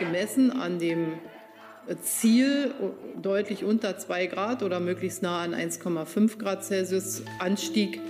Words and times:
Gemessen 0.00 0.50
an 0.50 0.80
dem 0.80 1.20
Ziel 2.02 2.74
deutlich 3.22 3.62
unter 3.62 3.96
2 3.96 4.26
Grad 4.26 4.64
oder 4.64 4.80
möglichst 4.80 5.22
nah 5.22 5.42
an 5.42 5.54
1,5 5.54 6.36
Grad 6.38 6.64
Celsius 6.64 7.22
Anstieg 7.38 8.00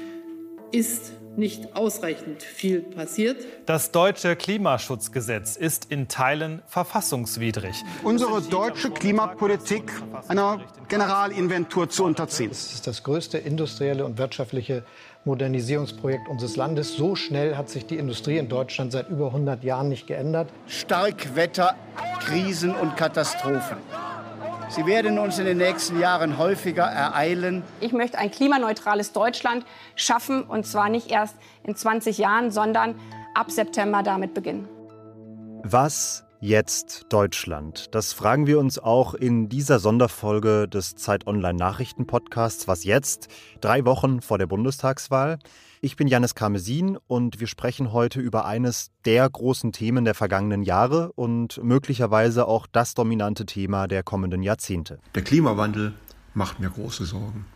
ist 0.75 1.13
nicht 1.37 1.77
ausreichend 1.77 2.43
viel 2.43 2.81
passiert. 2.81 3.45
Das 3.67 3.91
deutsche 3.91 4.37
Klimaschutzgesetz 4.37 5.57
ist 5.57 5.91
in 5.91 6.09
Teilen 6.09 6.63
verfassungswidrig. 6.67 7.77
Unsere 8.03 8.41
deutsche 8.43 8.91
Klimapolitik 8.91 9.91
einer 10.29 10.61
Generalinventur 10.89 11.89
zu 11.89 12.05
unterziehen. 12.05 12.51
Das 12.51 12.73
ist 12.73 12.87
das 12.87 13.03
größte 13.03 13.39
industrielle 13.39 14.05
und 14.05 14.19
wirtschaftliche 14.19 14.85
Modernisierungsprojekt 15.25 16.29
unseres 16.29 16.57
Landes. 16.57 16.95
So 16.95 17.17
schnell 17.17 17.57
hat 17.57 17.69
sich 17.71 17.87
die 17.87 17.97
Industrie 17.97 18.39
in 18.39 18.49
Deutschland 18.49 18.93
seit 18.93 19.09
über 19.11 19.29
100 19.29 19.65
Jahren 19.65 19.89
nicht 19.89 20.07
geändert. 20.07 20.51
Starkwetter, 20.67 21.75
Krisen 22.21 22.75
und 22.75 22.97
Katastrophen. 22.97 23.79
Sie 24.75 24.87
werden 24.87 25.21
uns 25.21 25.39
in 25.39 25.45
den 25.45 25.59
nächsten 25.59 26.01
Jahren 26.01 26.37
häufiger 26.37 26.83
ereilen. 26.83 27.63
Ich 27.79 27.93
möchte 27.93 28.19
ein 28.19 28.33
klimaneutrales 28.33 29.13
Deutschland 29.13 29.65
schaffen 29.95 30.43
und 30.43 30.67
zwar 30.67 30.89
nicht 30.89 31.13
erst 31.13 31.37
in 31.63 31.77
20 31.77 32.19
Jahren, 32.19 32.51
sondern 32.51 32.97
ab 33.35 33.53
September 33.53 34.03
damit 34.03 34.35
beginnen. 34.35 34.69
Was 35.63 36.24
jetzt 36.45 37.07
Deutschland? 37.09 37.87
Das 37.95 38.13
fragen 38.13 38.47
wir 38.47 38.59
uns 38.59 38.79
auch 38.79 39.15
in 39.15 39.49
dieser 39.49 39.79
Sonderfolge 39.79 40.69
des 40.69 40.95
Zeit 40.95 41.27
Online 41.27 41.59
Nachrichten 41.59 42.07
Podcasts 42.07 42.69
Was 42.69 42.85
jetzt? 42.85 43.29
Drei 43.63 43.87
Wochen 43.87 44.21
vor 44.21 44.37
der 44.37 44.47
Bundestagswahl. 44.47 45.39
Ich 45.81 45.97
bin 45.97 46.07
Janis 46.07 46.35
Karmesin 46.35 46.99
und 47.07 47.41
wir 47.41 47.47
sprechen 47.47 47.93
heute 47.93 48.21
über 48.21 48.45
eines 48.45 48.91
der 49.07 49.29
großen 49.29 49.73
Themen 49.73 50.05
der 50.05 50.15
vergangenen 50.15 50.63
Jahre 50.63 51.13
und 51.13 51.63
möglicherweise 51.65 52.47
auch 52.47 52.67
das 52.67 52.93
dominante 52.93 53.47
Thema 53.47 53.89
der 53.89 54.03
kommenden 54.03 54.43
Jahrzehnte. 54.43 54.99
Der 55.15 55.25
Klimawandel 55.25 55.95
macht 56.35 56.61
mir 56.61 56.69
große 56.69 57.07
Sorgen. 57.07 57.47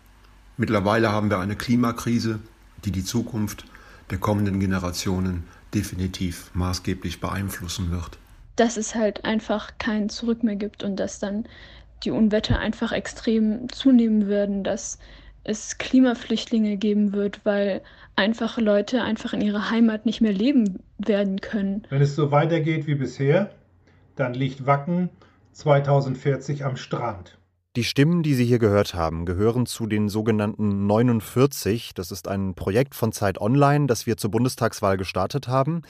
Mittlerweile 0.56 1.12
haben 1.12 1.28
wir 1.28 1.38
eine 1.38 1.56
Klimakrise, 1.56 2.40
die 2.86 2.90
die 2.90 3.04
Zukunft 3.04 3.66
der 4.10 4.16
kommenden 4.16 4.60
Generationen 4.60 5.44
definitiv 5.74 6.50
maßgeblich 6.54 7.20
beeinflussen 7.20 7.90
wird. 7.90 8.18
Dass 8.58 8.76
es 8.76 8.94
halt 8.94 9.24
einfach 9.24 9.78
kein 9.78 10.08
Zurück 10.08 10.42
mehr 10.42 10.56
gibt 10.56 10.82
und 10.82 10.96
dass 10.96 11.18
dann 11.18 11.44
die 12.04 12.10
Unwetter 12.10 12.58
einfach 12.58 12.92
extrem 12.92 13.68
zunehmen 13.70 14.26
würden, 14.26 14.64
dass 14.64 14.98
es 15.44 15.78
Klimaflüchtlinge 15.78 16.76
geben 16.76 17.12
wird, 17.12 17.40
weil 17.44 17.82
einfache 18.16 18.60
Leute 18.60 19.02
einfach 19.02 19.32
in 19.32 19.40
ihrer 19.40 19.70
Heimat 19.70 20.06
nicht 20.06 20.20
mehr 20.20 20.32
leben 20.32 20.80
werden 20.98 21.40
können. 21.40 21.84
Wenn 21.88 22.02
es 22.02 22.14
so 22.14 22.30
weitergeht 22.30 22.86
wie 22.86 22.96
bisher, 22.96 23.50
dann 24.16 24.34
liegt 24.34 24.66
Wacken 24.66 25.10
2040 25.52 26.64
am 26.64 26.76
Strand. 26.76 27.38
Die 27.76 27.84
Stimmen, 27.84 28.24
die 28.24 28.34
Sie 28.34 28.44
hier 28.44 28.58
gehört 28.58 28.94
haben, 28.94 29.24
gehören 29.24 29.64
zu 29.64 29.86
den 29.86 30.08
sogenannten 30.08 30.86
49. 30.86 31.92
Das 31.94 32.10
ist 32.10 32.26
ein 32.26 32.54
Projekt 32.54 32.96
von 32.96 33.12
Zeit 33.12 33.40
Online, 33.40 33.86
das 33.86 34.06
wir 34.06 34.16
zur 34.16 34.32
Bundestagswahl 34.32 34.96
gestartet 34.96 35.46
haben. 35.46 35.82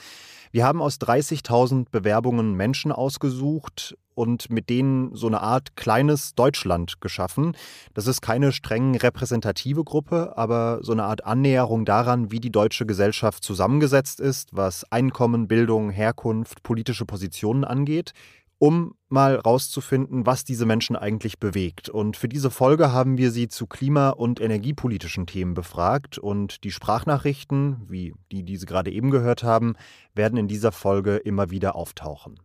Wir 0.51 0.65
haben 0.65 0.81
aus 0.81 0.95
30.000 0.95 1.91
Bewerbungen 1.91 2.55
Menschen 2.55 2.91
ausgesucht 2.91 3.95
und 4.15 4.49
mit 4.49 4.69
denen 4.69 5.13
so 5.15 5.27
eine 5.27 5.41
Art 5.41 5.75
kleines 5.75 6.33
Deutschland 6.33 7.01
geschaffen. 7.01 7.55
Das 7.93 8.07
ist 8.07 8.21
keine 8.21 8.51
streng 8.51 8.95
repräsentative 8.95 9.83
Gruppe, 9.83 10.33
aber 10.37 10.79
so 10.81 10.91
eine 10.91 11.03
Art 11.03 11.23
Annäherung 11.23 11.85
daran, 11.85 12.31
wie 12.31 12.39
die 12.39 12.51
deutsche 12.51 12.87
Gesellschaft 12.87 13.43
zusammengesetzt 13.43 14.19
ist, 14.19 14.49
was 14.51 14.91
Einkommen, 14.91 15.47
Bildung, 15.47 15.91
Herkunft, 15.91 16.63
politische 16.63 17.05
Positionen 17.05 17.63
angeht 17.63 18.13
um 18.59 18.93
mal 19.07 19.35
rauszufinden, 19.35 20.25
was 20.25 20.43
diese 20.43 20.65
Menschen 20.65 20.95
eigentlich 20.95 21.39
bewegt. 21.39 21.89
Und 21.89 22.17
für 22.17 22.29
diese 22.29 22.51
Folge 22.51 22.91
haben 22.91 23.17
wir 23.17 23.31
sie 23.31 23.47
zu 23.47 23.65
klima- 23.65 24.09
und 24.09 24.39
energiepolitischen 24.39 25.25
Themen 25.25 25.53
befragt. 25.53 26.19
Und 26.19 26.63
die 26.63 26.71
Sprachnachrichten, 26.71 27.87
wie 27.89 28.13
die, 28.31 28.43
die 28.43 28.57
Sie 28.57 28.65
gerade 28.65 28.91
eben 28.91 29.09
gehört 29.09 29.43
haben, 29.43 29.75
werden 30.13 30.37
in 30.37 30.47
dieser 30.47 30.71
Folge 30.71 31.17
immer 31.17 31.49
wieder 31.49 31.75
auftauchen. 31.75 32.35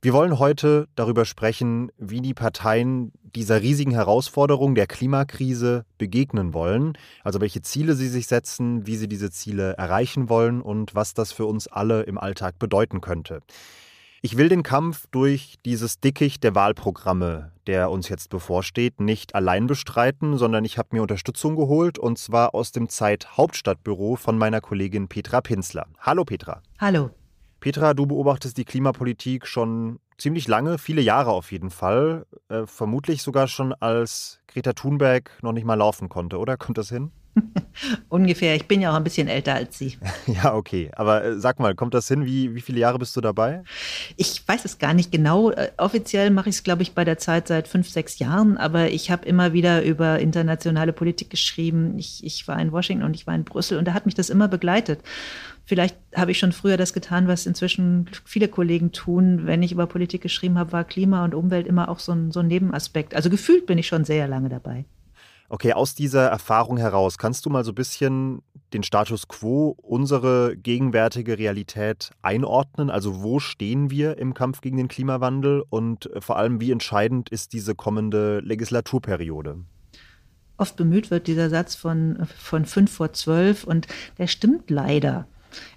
Wir 0.00 0.12
wollen 0.12 0.38
heute 0.38 0.88
darüber 0.94 1.24
sprechen, 1.24 1.90
wie 1.98 2.20
die 2.20 2.34
Parteien 2.34 3.10
dieser 3.20 3.62
riesigen 3.62 3.90
Herausforderung 3.90 4.76
der 4.76 4.86
Klimakrise 4.86 5.84
begegnen 5.98 6.54
wollen, 6.54 6.96
also 7.24 7.40
welche 7.40 7.62
Ziele 7.62 7.94
sie 7.94 8.08
sich 8.08 8.28
setzen, 8.28 8.86
wie 8.86 8.94
sie 8.96 9.08
diese 9.08 9.32
Ziele 9.32 9.72
erreichen 9.72 10.28
wollen 10.28 10.62
und 10.62 10.94
was 10.94 11.14
das 11.14 11.32
für 11.32 11.46
uns 11.46 11.66
alle 11.66 12.02
im 12.02 12.16
Alltag 12.16 12.60
bedeuten 12.60 13.00
könnte. 13.00 13.40
Ich 14.20 14.36
will 14.36 14.48
den 14.48 14.64
Kampf 14.64 15.06
durch 15.12 15.60
dieses 15.64 16.00
Dickicht 16.00 16.42
der 16.42 16.56
Wahlprogramme, 16.56 17.52
der 17.68 17.88
uns 17.88 18.08
jetzt 18.08 18.30
bevorsteht, 18.30 19.00
nicht 19.00 19.36
allein 19.36 19.68
bestreiten, 19.68 20.36
sondern 20.36 20.64
ich 20.64 20.76
habe 20.76 20.88
mir 20.90 21.02
Unterstützung 21.02 21.54
geholt 21.54 22.00
und 22.00 22.18
zwar 22.18 22.52
aus 22.52 22.72
dem 22.72 22.88
Zeit 22.88 23.36
Hauptstadtbüro 23.36 24.16
von 24.16 24.36
meiner 24.36 24.60
Kollegin 24.60 25.06
Petra 25.06 25.40
Pinsler. 25.40 25.86
Hallo 26.00 26.24
Petra. 26.24 26.62
Hallo. 26.80 27.10
Petra, 27.60 27.94
du 27.94 28.06
beobachtest 28.06 28.56
die 28.56 28.64
Klimapolitik 28.64 29.46
schon 29.46 30.00
ziemlich 30.16 30.48
lange, 30.48 30.78
viele 30.78 31.00
Jahre 31.00 31.30
auf 31.30 31.52
jeden 31.52 31.70
Fall. 31.70 32.26
Äh, 32.48 32.66
vermutlich 32.66 33.22
sogar 33.22 33.46
schon 33.46 33.72
als 33.72 34.40
Greta 34.48 34.72
Thunberg 34.72 35.30
noch 35.42 35.52
nicht 35.52 35.64
mal 35.64 35.74
laufen 35.74 36.08
konnte, 36.08 36.38
oder? 36.38 36.56
Kommt 36.56 36.78
das 36.78 36.88
hin? 36.88 37.12
Ungefähr. 38.08 38.54
Ich 38.56 38.66
bin 38.66 38.80
ja 38.80 38.90
auch 38.90 38.96
ein 38.96 39.04
bisschen 39.04 39.28
älter 39.28 39.54
als 39.54 39.78
Sie. 39.78 39.98
Ja, 40.26 40.54
okay. 40.54 40.90
Aber 40.94 41.24
äh, 41.24 41.38
sag 41.38 41.58
mal, 41.58 41.74
kommt 41.74 41.94
das 41.94 42.08
hin? 42.08 42.24
Wie, 42.24 42.54
wie 42.54 42.60
viele 42.60 42.78
Jahre 42.80 42.98
bist 42.98 43.16
du 43.16 43.20
dabei? 43.20 43.62
Ich 44.16 44.46
weiß 44.46 44.64
es 44.64 44.78
gar 44.78 44.94
nicht 44.94 45.10
genau. 45.10 45.50
Äh, 45.50 45.70
offiziell 45.78 46.30
mache 46.30 46.48
ich 46.48 46.56
es, 46.56 46.62
glaube 46.62 46.82
ich, 46.82 46.92
bei 46.92 47.04
der 47.04 47.18
Zeit 47.18 47.48
seit 47.48 47.66
fünf, 47.66 47.88
sechs 47.88 48.18
Jahren. 48.18 48.58
Aber 48.58 48.90
ich 48.90 49.10
habe 49.10 49.26
immer 49.26 49.52
wieder 49.52 49.82
über 49.82 50.18
internationale 50.18 50.92
Politik 50.92 51.30
geschrieben. 51.30 51.98
Ich, 51.98 52.24
ich 52.24 52.46
war 52.46 52.60
in 52.60 52.72
Washington 52.72 53.04
und 53.04 53.14
ich 53.14 53.26
war 53.26 53.34
in 53.34 53.44
Brüssel 53.44 53.78
und 53.78 53.86
da 53.86 53.94
hat 53.94 54.06
mich 54.06 54.14
das 54.14 54.30
immer 54.30 54.48
begleitet. 54.48 55.00
Vielleicht 55.64 55.96
habe 56.14 56.30
ich 56.30 56.38
schon 56.38 56.52
früher 56.52 56.78
das 56.78 56.94
getan, 56.94 57.28
was 57.28 57.44
inzwischen 57.44 58.08
viele 58.24 58.48
Kollegen 58.48 58.92
tun. 58.92 59.40
Wenn 59.44 59.62
ich 59.62 59.72
über 59.72 59.86
Politik 59.86 60.22
geschrieben 60.22 60.58
habe, 60.58 60.72
war 60.72 60.84
Klima 60.84 61.24
und 61.24 61.34
Umwelt 61.34 61.66
immer 61.66 61.90
auch 61.90 61.98
so 61.98 62.12
ein, 62.12 62.32
so 62.32 62.40
ein 62.40 62.46
Nebenaspekt. 62.46 63.14
Also 63.14 63.28
gefühlt 63.28 63.66
bin 63.66 63.76
ich 63.76 63.86
schon 63.86 64.06
sehr 64.06 64.26
lange 64.28 64.48
dabei. 64.48 64.86
Okay, 65.50 65.72
aus 65.72 65.94
dieser 65.94 66.26
Erfahrung 66.26 66.76
heraus, 66.76 67.16
kannst 67.16 67.46
du 67.46 67.50
mal 67.50 67.64
so 67.64 67.72
ein 67.72 67.74
bisschen 67.74 68.42
den 68.74 68.82
Status 68.82 69.28
quo, 69.28 69.74
unsere 69.80 70.54
gegenwärtige 70.58 71.38
Realität 71.38 72.10
einordnen? 72.20 72.90
Also 72.90 73.22
wo 73.22 73.40
stehen 73.40 73.90
wir 73.90 74.18
im 74.18 74.34
Kampf 74.34 74.60
gegen 74.60 74.76
den 74.76 74.88
Klimawandel 74.88 75.64
und 75.70 76.12
äh, 76.12 76.20
vor 76.20 76.36
allem, 76.36 76.60
wie 76.60 76.70
entscheidend 76.70 77.30
ist 77.30 77.54
diese 77.54 77.74
kommende 77.74 78.40
Legislaturperiode? 78.40 79.64
Oft 80.58 80.76
bemüht 80.76 81.10
wird 81.10 81.28
dieser 81.28 81.48
Satz 81.48 81.76
von, 81.76 82.26
von 82.36 82.66
fünf 82.66 82.92
vor 82.92 83.14
zwölf 83.14 83.64
und 83.64 83.86
der 84.18 84.26
stimmt 84.26 84.68
leider. 84.68 85.26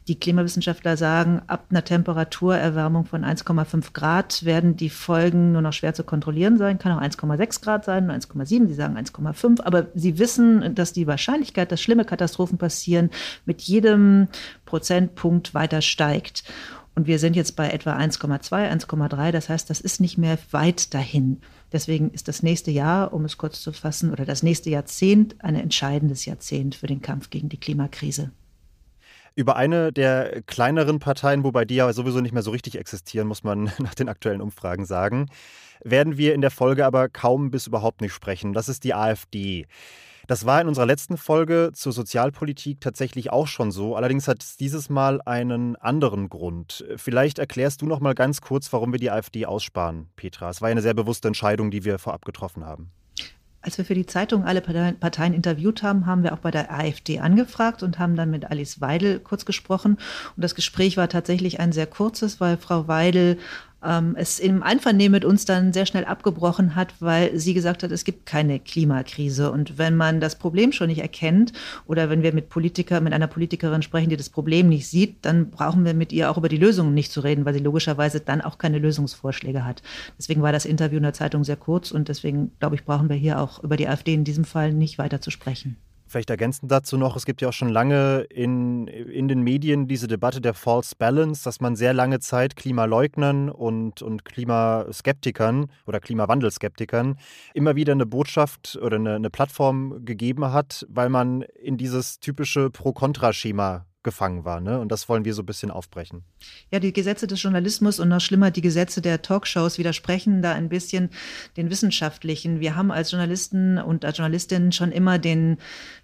Die 0.08 0.20
Klimawissenschaftler 0.20 0.98
sagen, 0.98 1.42
ab 1.48 1.66
einer 1.70 1.84
Temperaturerwärmung 1.84 3.06
von 3.06 3.24
1,5 3.24 3.94
Grad 3.94 4.44
werden 4.44 4.76
die 4.76 4.90
Folgen 4.90 5.52
nur 5.52 5.62
noch 5.62 5.74
schwer 5.74 5.94
zu 5.94 6.04
kontrollieren 6.04 6.58
sein. 6.58 6.80
Kann 6.80 6.92
auch 6.92 7.02
1,6 7.02 7.62
Grad 7.62 7.86
sein, 7.86 8.12
1,7, 8.12 8.68
sie 8.68 8.74
sagen 8.74 8.98
1,5. 8.98 9.62
Aber 9.62 9.88
sie 9.96 10.20
wissen, 10.20 10.76
dass 10.76 10.94
die 10.94 11.08
Wahrscheinlichkeit, 11.08 11.72
dass 11.72 11.82
schlimme 11.82 12.06
Katastrophen 12.06 12.58
passieren, 12.58 13.10
mit 13.46 13.62
jedem 13.62 14.28
Prozentpunkt 14.66 15.54
weiter 15.54 15.82
steigt. 15.82 16.44
Und 16.94 17.08
wir 17.08 17.20
sind 17.20 17.36
jetzt 17.36 17.56
bei 17.56 17.70
etwa 17.70 17.96
1,2, 17.96 18.70
1,3. 18.70 19.32
Das 19.32 19.50
heißt, 19.50 19.70
das 19.70 19.80
ist 19.80 20.02
nicht 20.02 20.18
mehr 20.18 20.38
weit 20.52 20.94
dahin. 20.94 21.40
Deswegen 21.72 22.12
ist 22.12 22.28
das 22.28 22.44
nächste 22.44 22.72
Jahr, 22.72 23.14
um 23.14 23.24
es 23.24 23.38
kurz 23.38 23.62
zu 23.62 23.72
fassen, 23.72 24.12
oder 24.12 24.26
das 24.26 24.44
nächste 24.44 24.70
Jahrzehnt 24.70 25.36
ein 25.42 25.56
entscheidendes 25.56 26.26
Jahrzehnt 26.26 26.76
für 26.76 26.88
den 26.88 27.02
Kampf 27.02 27.30
gegen 27.30 27.48
die 27.48 27.60
Klimakrise. 27.60 28.32
Über 29.36 29.56
eine 29.56 29.94
der 29.94 30.42
kleineren 30.44 31.00
Parteien, 31.00 31.44
wobei 31.44 31.66
die 31.66 31.76
ja 31.76 31.92
sowieso 31.94 32.20
nicht 32.20 32.34
mehr 32.34 32.44
so 32.44 32.52
richtig 32.52 32.78
existieren, 32.78 33.28
muss 33.28 33.44
man 33.44 33.72
nach 33.80 33.96
den 33.96 34.10
aktuellen 34.10 34.42
Umfragen 34.42 34.86
sagen, 34.86 35.28
werden 35.84 36.18
wir 36.18 36.34
in 36.34 36.42
der 36.42 36.52
Folge 36.52 36.86
aber 36.86 37.10
kaum 37.10 37.50
bis 37.50 37.68
überhaupt 37.68 38.02
nicht 38.02 38.14
sprechen. 38.14 38.54
Das 38.54 38.70
ist 38.70 38.84
die 38.84 38.94
AfD. 38.94 39.68
Das 40.28 40.46
war 40.46 40.62
in 40.62 40.68
unserer 40.68 40.86
letzten 40.86 41.18
Folge 41.18 41.72
zur 41.74 41.92
Sozialpolitik 41.92 42.80
tatsächlich 42.80 43.32
auch 43.32 43.48
schon 43.48 43.72
so. 43.72 43.96
Allerdings 43.96 44.28
hat 44.28 44.44
es 44.44 44.56
dieses 44.56 44.90
Mal 44.90 45.22
einen 45.22 45.76
anderen 45.76 46.30
Grund. 46.30 46.86
Vielleicht 46.96 47.40
erklärst 47.40 47.82
du 47.82 47.86
noch 47.86 48.00
mal 48.00 48.14
ganz 48.14 48.40
kurz, 48.42 48.72
warum 48.72 48.92
wir 48.92 49.00
die 49.00 49.12
AfD 49.12 49.46
aussparen, 49.46 50.10
Petra. 50.16 50.50
Es 50.50 50.62
war 50.62 50.70
eine 50.70 50.82
sehr 50.82 50.94
bewusste 50.94 51.28
Entscheidung, 51.28 51.72
die 51.72 51.84
wir 51.84 52.00
vorab 52.00 52.24
getroffen 52.24 52.66
haben. 52.66 52.92
Als 53.64 53.78
wir 53.78 53.86
für 53.86 53.94
die 53.94 54.08
Zeitung 54.08 54.44
alle 54.44 54.62
Parteien 54.62 55.34
interviewt 55.36 55.84
haben, 55.84 56.08
haben 56.08 56.24
wir 56.24 56.34
auch 56.34 56.40
bei 56.40 56.50
der 56.50 56.74
AfD 56.74 57.20
angefragt 57.20 57.84
und 57.84 58.00
haben 58.00 58.16
dann 58.16 58.32
mit 58.32 58.50
Alice 58.50 58.82
Weidel 58.82 59.20
kurz 59.20 59.46
gesprochen. 59.46 59.98
Und 60.36 60.44
das 60.44 60.56
Gespräch 60.56 60.98
war 60.98 61.10
tatsächlich 61.10 61.60
ein 61.60 61.72
sehr 61.72 61.86
kurzes, 61.86 62.42
weil 62.42 62.58
Frau 62.58 62.88
Weidel 62.88 63.38
ähm, 63.84 64.16
es 64.18 64.40
im 64.40 64.64
Einvernehmen 64.64 65.14
mit 65.14 65.26
uns 65.26 65.46
dann 65.46 65.74
sehr 65.74 65.86
schnell 65.86 66.06
abgebrochen 66.06 66.76
hat, 66.76 66.94
weil 67.00 67.38
sie 67.38 67.54
gesagt 67.54 67.84
hat, 67.84 67.92
es 67.92 68.04
gibt 68.04 68.26
keine 68.26 68.60
Klimakrise. 68.60 69.52
Und 69.52 69.78
wenn 69.78 69.96
man 69.96 70.20
das 70.20 70.36
Problem 70.36 70.72
schon 70.72 70.88
nicht 70.88 71.02
erkennt 71.02 71.54
oder 71.86 72.10
wenn 72.10 72.24
wir 72.24 72.34
mit 72.34 72.50
Politiker, 72.50 73.02
mit 73.02 73.14
einer 73.14 73.28
Politikerin 73.28 73.82
sprechen, 73.82 74.10
die 74.10 74.18
das 74.18 74.30
Problem 74.30 74.70
nicht 74.70 74.88
sieht, 74.88 75.18
dann 75.24 75.50
brauchen 75.50 75.86
wir 75.86 75.94
mit 75.94 76.12
ihr 76.14 76.30
auch 76.30 76.38
über 76.38 76.50
die 76.50 76.58
Lösungen 76.58 76.94
nicht 76.94 77.12
zu 77.12 77.22
reden, 77.22 77.46
weil 77.46 77.54
sie 77.54 77.60
logischerweise 77.60 78.20
dann 78.20 78.42
auch 78.42 78.58
keine 78.58 78.80
Lösungsvorschläge 78.80 79.66
hat. 79.66 79.82
Deswegen 80.18 80.42
war 80.42 80.52
das 80.52 80.66
Interview 80.66 80.98
in 80.98 81.04
der 81.04 81.14
Zeitung 81.14 81.44
sehr 81.44 81.58
kurz 81.58 81.92
und 81.92 82.08
deswegen, 82.08 82.52
glaube 82.60 82.76
ich, 82.76 82.86
brauchen 82.86 83.10
wir 83.10 83.16
hier 83.16 83.40
auch 83.40 83.64
über 83.64 83.78
die 83.78 83.88
AfD 83.88 84.14
in 84.14 84.24
diesem 84.24 84.46
Fall 84.46 84.74
nicht 84.74 84.98
weiter 84.98 85.22
zu 85.22 85.32
sprechen. 85.32 85.78
Vielleicht 86.12 86.30
ergänzend 86.30 86.70
dazu 86.70 86.98
noch, 86.98 87.16
es 87.16 87.26
gibt 87.26 87.42
ja 87.42 87.48
auch 87.48 87.54
schon 87.54 87.70
lange 87.70 88.26
in, 88.30 88.88
in 88.88 89.30
den 89.30 89.44
Medien 89.44 89.88
diese 89.88 90.10
Debatte 90.10 90.42
der 90.42 90.54
False 90.54 90.94
Balance, 90.98 91.46
dass 91.46 91.62
man 91.62 91.78
sehr 91.78 91.94
lange 91.94 92.20
Zeit 92.20 92.58
Klimaleugnern 92.58 93.48
und, 93.50 94.02
und 94.02 94.26
Klimaskeptikern 94.26 95.68
oder 95.88 96.02
Klimawandelskeptikern 96.02 97.18
immer 97.54 97.78
wieder 97.78 97.94
eine 97.94 98.06
Botschaft 98.06 98.78
oder 98.82 98.98
eine, 98.98 99.16
eine 99.16 99.30
Plattform 99.30 100.04
gegeben 100.04 100.52
hat, 100.52 100.86
weil 100.90 101.08
man 101.08 101.44
in 101.44 101.78
dieses 101.78 102.20
typische 102.20 102.70
Pro-Kontra-Schema 102.70 103.86
gefangen 104.04 104.46
war. 104.46 104.60
Ne? 104.60 104.80
Und 104.80 104.92
das 104.92 105.08
wollen 105.10 105.26
wir 105.26 105.34
so 105.34 105.44
ein 105.44 105.46
bisschen 105.46 105.70
aufbrechen. 105.70 106.24
Ja, 106.72 106.80
die 106.80 106.92
Gesetze 106.92 107.28
des 107.28 107.42
Journalismus 107.42 108.00
und 108.00 108.10
noch 108.10 108.20
schlimmer 108.20 108.50
die 108.50 108.62
Gesetze 108.62 109.02
der 109.02 109.22
Talkshows 109.22 109.78
widersprechen 109.78 110.42
da 110.42 110.54
ein 110.54 110.70
bisschen 110.70 111.10
den 111.56 111.70
wissenschaftlichen. 111.70 112.60
Wir 112.60 112.76
haben 112.76 112.92
als 112.92 113.12
Journalisten 113.12 113.78
und 113.78 114.04
als 114.04 114.18
Journalistinnen 114.18 114.72
schon 114.72 114.92
immer 114.92 115.20
den, 115.20 115.58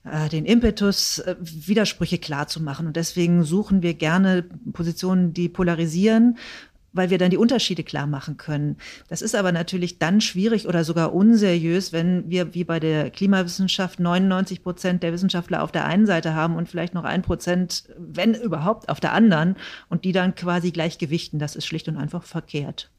äh, 0.03 0.29
den 0.29 0.45
Impetus, 0.45 1.19
äh, 1.19 1.35
Widersprüche 1.39 2.19
klarzumachen. 2.19 2.87
Und 2.87 2.95
deswegen 2.95 3.43
suchen 3.43 3.81
wir 3.81 3.95
gerne 3.95 4.43
Positionen, 4.73 5.33
die 5.33 5.49
polarisieren 5.49 6.37
weil 6.93 7.09
wir 7.09 7.17
dann 7.17 7.31
die 7.31 7.37
Unterschiede 7.37 7.83
klar 7.83 8.07
machen 8.07 8.37
können. 8.37 8.77
Das 9.09 9.21
ist 9.21 9.35
aber 9.35 9.51
natürlich 9.51 9.99
dann 9.99 10.21
schwierig 10.21 10.67
oder 10.67 10.83
sogar 10.83 11.13
unseriös, 11.13 11.93
wenn 11.93 12.29
wir 12.29 12.53
wie 12.53 12.63
bei 12.63 12.79
der 12.79 13.09
Klimawissenschaft 13.09 13.99
99 13.99 14.63
Prozent 14.63 15.03
der 15.03 15.13
Wissenschaftler 15.13 15.63
auf 15.63 15.71
der 15.71 15.85
einen 15.85 16.05
Seite 16.05 16.33
haben 16.33 16.55
und 16.55 16.69
vielleicht 16.69 16.93
noch 16.93 17.03
ein 17.03 17.21
Prozent, 17.21 17.83
wenn 17.97 18.33
überhaupt, 18.33 18.89
auf 18.89 18.99
der 18.99 19.13
anderen 19.13 19.55
und 19.89 20.05
die 20.05 20.11
dann 20.11 20.35
quasi 20.35 20.71
gleichgewichten. 20.71 21.39
Das 21.39 21.55
ist 21.55 21.65
schlicht 21.65 21.87
und 21.87 21.97
einfach 21.97 22.23
verkehrt. 22.23 22.89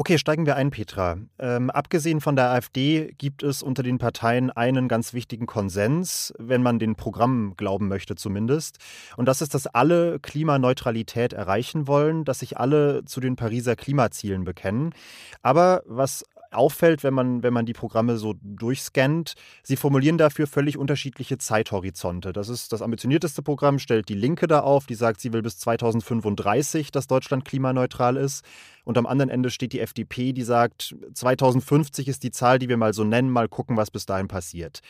Okay, 0.00 0.16
steigen 0.16 0.46
wir 0.46 0.56
ein, 0.56 0.70
Petra. 0.70 1.18
Ähm, 1.38 1.68
abgesehen 1.68 2.22
von 2.22 2.34
der 2.34 2.52
AfD 2.52 3.12
gibt 3.18 3.42
es 3.42 3.62
unter 3.62 3.82
den 3.82 3.98
Parteien 3.98 4.50
einen 4.50 4.88
ganz 4.88 5.12
wichtigen 5.12 5.44
Konsens, 5.44 6.32
wenn 6.38 6.62
man 6.62 6.78
den 6.78 6.94
Programmen 6.96 7.54
glauben 7.54 7.86
möchte 7.86 8.14
zumindest. 8.14 8.78
Und 9.18 9.26
das 9.26 9.42
ist, 9.42 9.52
dass 9.52 9.66
alle 9.66 10.18
Klimaneutralität 10.18 11.34
erreichen 11.34 11.86
wollen, 11.86 12.24
dass 12.24 12.38
sich 12.38 12.56
alle 12.56 13.04
zu 13.04 13.20
den 13.20 13.36
Pariser 13.36 13.76
Klimazielen 13.76 14.44
bekennen. 14.44 14.94
Aber 15.42 15.82
was 15.84 16.24
auffällt, 16.50 17.02
wenn 17.04 17.14
man, 17.14 17.42
wenn 17.42 17.52
man 17.52 17.66
die 17.66 17.72
Programme 17.72 18.16
so 18.16 18.34
durchscannt, 18.42 19.34
sie 19.62 19.76
formulieren 19.76 20.18
dafür 20.18 20.46
völlig 20.46 20.76
unterschiedliche 20.76 21.38
Zeithorizonte. 21.38 22.32
Das 22.32 22.48
ist 22.48 22.72
das 22.72 22.82
ambitionierteste 22.82 23.42
Programm, 23.42 23.78
stellt 23.78 24.08
die 24.08 24.14
Linke 24.14 24.46
da 24.46 24.60
auf, 24.60 24.86
die 24.86 24.94
sagt, 24.94 25.20
sie 25.20 25.32
will 25.32 25.42
bis 25.42 25.58
2035, 25.58 26.90
dass 26.90 27.06
Deutschland 27.06 27.44
klimaneutral 27.44 28.16
ist. 28.16 28.44
Und 28.84 28.98
am 28.98 29.06
anderen 29.06 29.30
Ende 29.30 29.50
steht 29.50 29.72
die 29.72 29.80
FDP, 29.80 30.32
die 30.32 30.42
sagt, 30.42 30.96
2050 31.14 32.08
ist 32.08 32.22
die 32.22 32.30
Zahl, 32.30 32.58
die 32.58 32.68
wir 32.68 32.76
mal 32.76 32.94
so 32.94 33.04
nennen, 33.04 33.30
mal 33.30 33.48
gucken, 33.48 33.76
was 33.76 33.90
bis 33.90 34.06
dahin 34.06 34.28
passiert. 34.28 34.80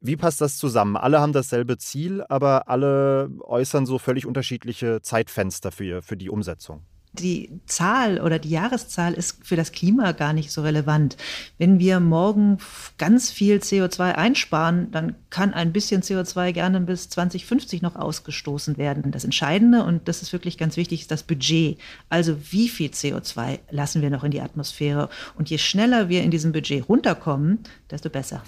Wie 0.00 0.16
passt 0.16 0.40
das 0.40 0.56
zusammen? 0.56 0.96
Alle 0.96 1.20
haben 1.20 1.32
dasselbe 1.32 1.76
Ziel, 1.76 2.24
aber 2.28 2.68
alle 2.68 3.30
äußern 3.40 3.84
so 3.84 3.98
völlig 3.98 4.26
unterschiedliche 4.26 5.02
Zeitfenster 5.02 5.72
für, 5.72 6.02
für 6.02 6.16
die 6.16 6.30
Umsetzung 6.30 6.84
die 7.12 7.60
Zahl 7.66 8.20
oder 8.20 8.38
die 8.38 8.50
Jahreszahl 8.50 9.14
ist 9.14 9.44
für 9.44 9.56
das 9.56 9.72
Klima 9.72 10.12
gar 10.12 10.32
nicht 10.32 10.52
so 10.52 10.62
relevant. 10.62 11.16
Wenn 11.56 11.78
wir 11.78 12.00
morgen 12.00 12.58
ganz 12.98 13.30
viel 13.30 13.56
CO2 13.58 14.14
einsparen, 14.14 14.90
dann 14.90 15.14
kann 15.30 15.54
ein 15.54 15.72
bisschen 15.72 16.02
CO2 16.02 16.52
gerne 16.52 16.80
bis 16.80 17.08
2050 17.08 17.82
noch 17.82 17.96
ausgestoßen 17.96 18.76
werden. 18.76 19.10
Das 19.10 19.24
Entscheidende, 19.24 19.82
und 19.84 20.08
das 20.08 20.22
ist 20.22 20.32
wirklich 20.32 20.58
ganz 20.58 20.76
wichtig, 20.76 21.02
ist 21.02 21.10
das 21.10 21.22
Budget. 21.22 21.78
Also 22.08 22.36
wie 22.50 22.68
viel 22.68 22.90
CO2 22.90 23.58
lassen 23.70 24.02
wir 24.02 24.10
noch 24.10 24.24
in 24.24 24.30
die 24.30 24.40
Atmosphäre? 24.40 25.08
Und 25.36 25.50
je 25.50 25.58
schneller 25.58 26.08
wir 26.08 26.22
in 26.22 26.30
diesem 26.30 26.52
Budget 26.52 26.88
runterkommen, 26.88 27.60
desto 27.90 28.10
besser. 28.10 28.42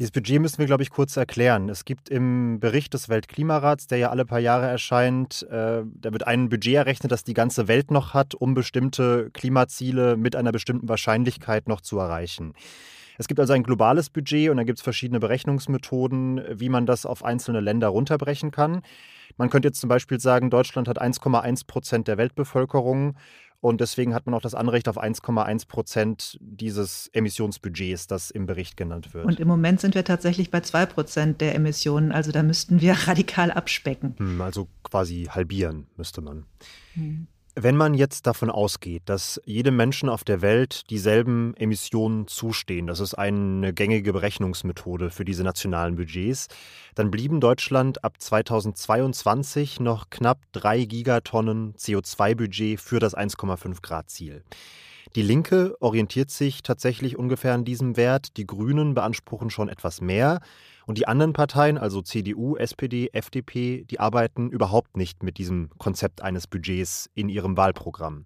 Dieses 0.00 0.12
Budget 0.12 0.40
müssen 0.40 0.56
wir, 0.56 0.64
glaube 0.64 0.82
ich, 0.82 0.88
kurz 0.88 1.18
erklären. 1.18 1.68
Es 1.68 1.84
gibt 1.84 2.08
im 2.08 2.58
Bericht 2.58 2.94
des 2.94 3.10
Weltklimarats, 3.10 3.86
der 3.86 3.98
ja 3.98 4.08
alle 4.08 4.24
paar 4.24 4.38
Jahre 4.38 4.66
erscheint, 4.66 5.42
äh, 5.50 5.82
da 5.84 6.12
wird 6.12 6.26
ein 6.26 6.48
Budget 6.48 6.76
errechnet, 6.76 7.12
das 7.12 7.22
die 7.22 7.34
ganze 7.34 7.68
Welt 7.68 7.90
noch 7.90 8.14
hat, 8.14 8.34
um 8.34 8.54
bestimmte 8.54 9.28
Klimaziele 9.34 10.16
mit 10.16 10.36
einer 10.36 10.52
bestimmten 10.52 10.88
Wahrscheinlichkeit 10.88 11.68
noch 11.68 11.82
zu 11.82 11.98
erreichen. 11.98 12.54
Es 13.18 13.28
gibt 13.28 13.40
also 13.40 13.52
ein 13.52 13.62
globales 13.62 14.08
Budget 14.08 14.48
und 14.48 14.56
da 14.56 14.64
gibt 14.64 14.78
es 14.78 14.82
verschiedene 14.82 15.20
Berechnungsmethoden, 15.20 16.44
wie 16.50 16.70
man 16.70 16.86
das 16.86 17.04
auf 17.04 17.22
einzelne 17.22 17.60
Länder 17.60 17.88
runterbrechen 17.88 18.52
kann. 18.52 18.80
Man 19.36 19.50
könnte 19.50 19.68
jetzt 19.68 19.82
zum 19.82 19.90
Beispiel 19.90 20.18
sagen, 20.18 20.48
Deutschland 20.48 20.88
hat 20.88 20.98
1,1 20.98 21.66
Prozent 21.66 22.08
der 22.08 22.16
Weltbevölkerung 22.16 23.16
und 23.60 23.80
deswegen 23.80 24.14
hat 24.14 24.24
man 24.26 24.34
auch 24.34 24.40
das 24.40 24.54
Anrecht 24.54 24.88
auf 24.88 25.00
1,1 25.00 25.68
Prozent 25.68 26.38
dieses 26.40 27.08
Emissionsbudgets, 27.12 28.06
das 28.06 28.30
im 28.30 28.46
Bericht 28.46 28.76
genannt 28.76 29.12
wird. 29.12 29.26
Und 29.26 29.38
im 29.38 29.48
Moment 29.48 29.80
sind 29.80 29.94
wir 29.94 30.04
tatsächlich 30.04 30.50
bei 30.50 30.60
2 30.60 30.86
Prozent 30.86 31.40
der 31.42 31.54
Emissionen. 31.54 32.10
Also 32.10 32.32
da 32.32 32.42
müssten 32.42 32.80
wir 32.80 32.92
radikal 33.06 33.50
abspecken. 33.50 34.14
Hm, 34.16 34.40
also 34.40 34.68
quasi 34.82 35.28
halbieren 35.30 35.86
müsste 35.96 36.22
man. 36.22 36.46
Hm. 36.94 37.26
Wenn 37.62 37.76
man 37.76 37.92
jetzt 37.92 38.26
davon 38.26 38.48
ausgeht, 38.48 39.02
dass 39.04 39.38
jedem 39.44 39.76
Menschen 39.76 40.08
auf 40.08 40.24
der 40.24 40.40
Welt 40.40 40.88
dieselben 40.88 41.54
Emissionen 41.58 42.26
zustehen, 42.26 42.86
das 42.86 43.00
ist 43.00 43.12
eine 43.12 43.74
gängige 43.74 44.14
Berechnungsmethode 44.14 45.10
für 45.10 45.26
diese 45.26 45.44
nationalen 45.44 45.96
Budgets, 45.96 46.48
dann 46.94 47.10
blieben 47.10 47.38
Deutschland 47.38 48.02
ab 48.02 48.14
2022 48.18 49.78
noch 49.78 50.08
knapp 50.08 50.38
drei 50.52 50.86
Gigatonnen 50.86 51.74
CO2-Budget 51.74 52.80
für 52.80 52.98
das 52.98 53.14
1,5 53.14 53.82
Grad 53.82 54.08
Ziel. 54.08 54.42
Die 55.14 55.22
Linke 55.22 55.76
orientiert 55.80 56.30
sich 56.30 56.62
tatsächlich 56.62 57.18
ungefähr 57.18 57.52
an 57.52 57.66
diesem 57.66 57.98
Wert, 57.98 58.38
die 58.38 58.46
Grünen 58.46 58.94
beanspruchen 58.94 59.50
schon 59.50 59.68
etwas 59.68 60.00
mehr. 60.00 60.40
Und 60.90 60.98
die 60.98 61.06
anderen 61.06 61.32
Parteien, 61.32 61.78
also 61.78 62.02
CDU, 62.02 62.56
SPD, 62.56 63.10
FDP, 63.12 63.84
die 63.88 64.00
arbeiten 64.00 64.50
überhaupt 64.50 64.96
nicht 64.96 65.22
mit 65.22 65.38
diesem 65.38 65.70
Konzept 65.78 66.20
eines 66.20 66.48
Budgets 66.48 67.08
in 67.14 67.28
ihrem 67.28 67.56
Wahlprogramm. 67.56 68.24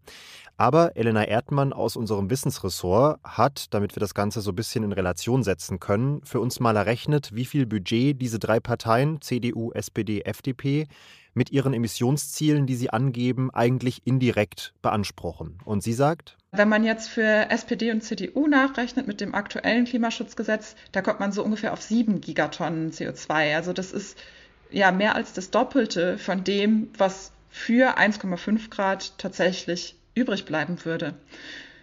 Aber 0.57 0.97
Elena 0.97 1.25
Erdmann 1.25 1.75
aus 1.75 1.95
unserem 1.95 2.31
Wissensressort 2.31 3.21
hat, 3.23 3.67
damit 3.75 3.95
wir 3.95 4.01
das 4.01 4.15
Ganze 4.15 4.41
so 4.41 4.53
ein 4.53 4.55
bisschen 4.55 4.83
in 4.83 4.93
Relation 4.93 5.43
setzen 5.43 5.79
können, 5.79 6.23
für 6.25 6.41
uns 6.41 6.59
mal 6.59 6.75
errechnet, 6.75 7.35
wie 7.35 7.45
viel 7.45 7.67
Budget 7.67 8.23
diese 8.23 8.39
drei 8.39 8.61
Parteien, 8.61 9.21
CDU, 9.21 9.71
SPD, 9.73 10.23
FDP, 10.23 10.87
mit 11.35 11.51
ihren 11.51 11.75
Emissionszielen, 11.75 12.67
die 12.67 12.77
sie 12.77 12.91
angeben, 12.91 13.51
eigentlich 13.53 14.03
indirekt 14.05 14.73
beanspruchen. 14.83 15.59
Und 15.65 15.83
sie 15.83 15.93
sagt, 15.93 16.37
wenn 16.53 16.69
man 16.69 16.85
jetzt 16.85 17.09
für 17.09 17.51
SPD 17.51 17.91
und 17.91 18.03
CDU 18.03 18.47
nachrechnet 18.47 19.09
mit 19.09 19.21
dem 19.21 19.35
aktuellen 19.35 19.87
Klimaschutzgesetz, 19.87 20.77
da 20.93 21.03
kommt 21.03 21.19
man 21.19 21.33
so 21.33 21.43
ungefähr 21.43 21.73
auf 21.73 21.83
sieben 21.83 22.21
Gigatonnen 22.21 22.93
CO2. 22.93 23.57
Also 23.57 23.73
das 23.73 23.93
ist 23.93 24.17
ja 24.71 24.93
mehr 24.93 25.17
als 25.17 25.33
das 25.33 25.51
Doppelte 25.51 26.17
von 26.17 26.45
dem, 26.45 26.91
was 26.97 27.33
für 27.51 27.99
1,5 27.99 28.71
Grad 28.71 29.19
tatsächlich 29.19 29.97
übrig 30.15 30.45
bleiben 30.45 30.85
würde. 30.85 31.15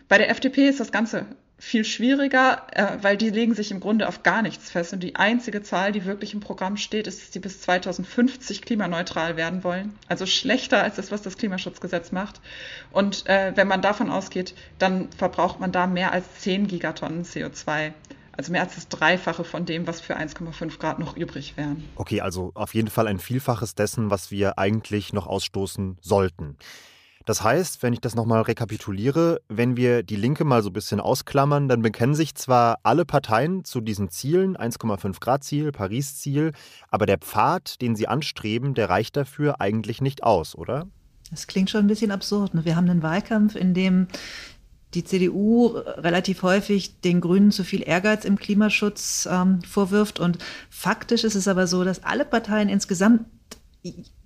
Bei 0.07 0.17
der 0.17 0.29
FDP 0.29 0.67
ist 0.67 0.79
das 0.79 0.91
Ganze 0.91 1.25
viel 1.61 1.85
schwieriger, 1.85 2.63
äh, 2.71 2.97
weil 3.03 3.17
die 3.17 3.29
legen 3.29 3.53
sich 3.53 3.69
im 3.69 3.79
Grunde 3.79 4.07
auf 4.07 4.23
gar 4.23 4.41
nichts 4.41 4.71
fest. 4.71 4.93
Und 4.93 5.03
die 5.03 5.15
einzige 5.15 5.61
Zahl, 5.61 5.91
die 5.91 6.05
wirklich 6.05 6.33
im 6.33 6.39
Programm 6.39 6.75
steht, 6.75 7.05
ist, 7.05 7.21
dass 7.21 7.33
sie 7.33 7.39
bis 7.39 7.61
2050 7.61 8.63
klimaneutral 8.63 9.37
werden 9.37 9.63
wollen. 9.63 9.93
Also 10.07 10.25
schlechter 10.25 10.81
als 10.81 10.95
das, 10.95 11.11
was 11.11 11.21
das 11.21 11.37
Klimaschutzgesetz 11.37 12.11
macht. 12.11 12.41
Und 12.91 13.27
äh, 13.27 13.51
wenn 13.55 13.67
man 13.67 13.83
davon 13.83 14.09
ausgeht, 14.09 14.55
dann 14.79 15.09
verbraucht 15.15 15.59
man 15.59 15.71
da 15.71 15.85
mehr 15.85 16.11
als 16.13 16.25
10 16.39 16.65
Gigatonnen 16.65 17.23
CO2. 17.25 17.93
Also 18.35 18.51
mehr 18.51 18.61
als 18.61 18.73
das 18.73 18.87
Dreifache 18.87 19.43
von 19.43 19.65
dem, 19.65 19.85
was 19.85 20.01
für 20.01 20.17
1,5 20.17 20.79
Grad 20.79 20.97
noch 20.97 21.15
übrig 21.15 21.57
wären. 21.57 21.87
Okay, 21.95 22.21
also 22.21 22.51
auf 22.55 22.73
jeden 22.73 22.89
Fall 22.89 23.05
ein 23.05 23.19
Vielfaches 23.19 23.75
dessen, 23.75 24.09
was 24.09 24.31
wir 24.31 24.57
eigentlich 24.57 25.13
noch 25.13 25.27
ausstoßen 25.27 25.99
sollten. 26.01 26.57
Das 27.31 27.45
heißt, 27.45 27.81
wenn 27.81 27.93
ich 27.93 28.01
das 28.01 28.13
nochmal 28.13 28.41
rekapituliere, 28.41 29.39
wenn 29.47 29.77
wir 29.77 30.03
die 30.03 30.17
Linke 30.17 30.43
mal 30.43 30.61
so 30.61 30.69
ein 30.69 30.73
bisschen 30.73 30.99
ausklammern, 30.99 31.69
dann 31.69 31.81
bekennen 31.81 32.13
sich 32.13 32.35
zwar 32.35 32.79
alle 32.83 33.05
Parteien 33.05 33.63
zu 33.63 33.79
diesen 33.79 34.09
Zielen, 34.09 34.57
1,5 34.57 35.21
Grad 35.21 35.41
Ziel, 35.45 35.71
Paris 35.71 36.17
Ziel, 36.17 36.51
aber 36.89 37.05
der 37.05 37.19
Pfad, 37.19 37.81
den 37.81 37.95
sie 37.95 38.09
anstreben, 38.09 38.73
der 38.73 38.89
reicht 38.89 39.15
dafür 39.15 39.61
eigentlich 39.61 40.01
nicht 40.01 40.23
aus, 40.23 40.55
oder? 40.55 40.87
Das 41.29 41.47
klingt 41.47 41.69
schon 41.69 41.85
ein 41.85 41.87
bisschen 41.87 42.11
absurd. 42.11 42.53
Ne? 42.53 42.65
Wir 42.65 42.75
haben 42.75 42.89
einen 42.89 43.01
Wahlkampf, 43.01 43.55
in 43.55 43.73
dem 43.73 44.07
die 44.93 45.05
CDU 45.05 45.67
relativ 45.67 46.43
häufig 46.43 46.99
den 46.99 47.21
Grünen 47.21 47.51
zu 47.51 47.63
viel 47.63 47.87
Ehrgeiz 47.87 48.25
im 48.25 48.35
Klimaschutz 48.35 49.25
ähm, 49.31 49.61
vorwirft. 49.61 50.19
Und 50.19 50.37
faktisch 50.69 51.23
ist 51.23 51.35
es 51.35 51.47
aber 51.47 51.65
so, 51.65 51.85
dass 51.85 52.03
alle 52.03 52.25
Parteien 52.25 52.67
insgesamt 52.67 53.21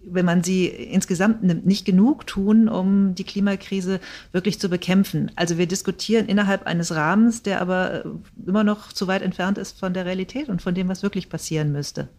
wenn 0.04 0.26
man 0.26 0.44
sie 0.44 0.68
insgesamt 0.68 1.44
nimmt, 1.44 1.66
nicht 1.66 1.86
genug 1.86 2.28
tun, 2.28 2.68
um 2.68 3.16
die 3.16 3.24
Klimakrise 3.24 4.00
wirklich 4.32 4.60
zu 4.60 4.70
bekämpfen. 4.70 5.32
Also 5.36 5.58
wir 5.58 5.68
diskutieren 5.68 6.28
innerhalb 6.28 6.68
eines 6.68 6.94
Rahmens, 6.94 7.42
der 7.42 7.62
aber 7.62 8.04
immer 8.46 8.64
noch 8.64 8.92
zu 8.92 9.08
weit 9.08 9.22
entfernt 9.22 9.58
ist 9.58 9.80
von 9.80 9.94
der 9.94 10.06
Realität 10.06 10.50
und 10.50 10.62
von 10.62 10.76
dem, 10.76 10.88
was 10.88 11.04
wirklich 11.04 11.30
passieren 11.30 11.72
müsste. 11.72 12.10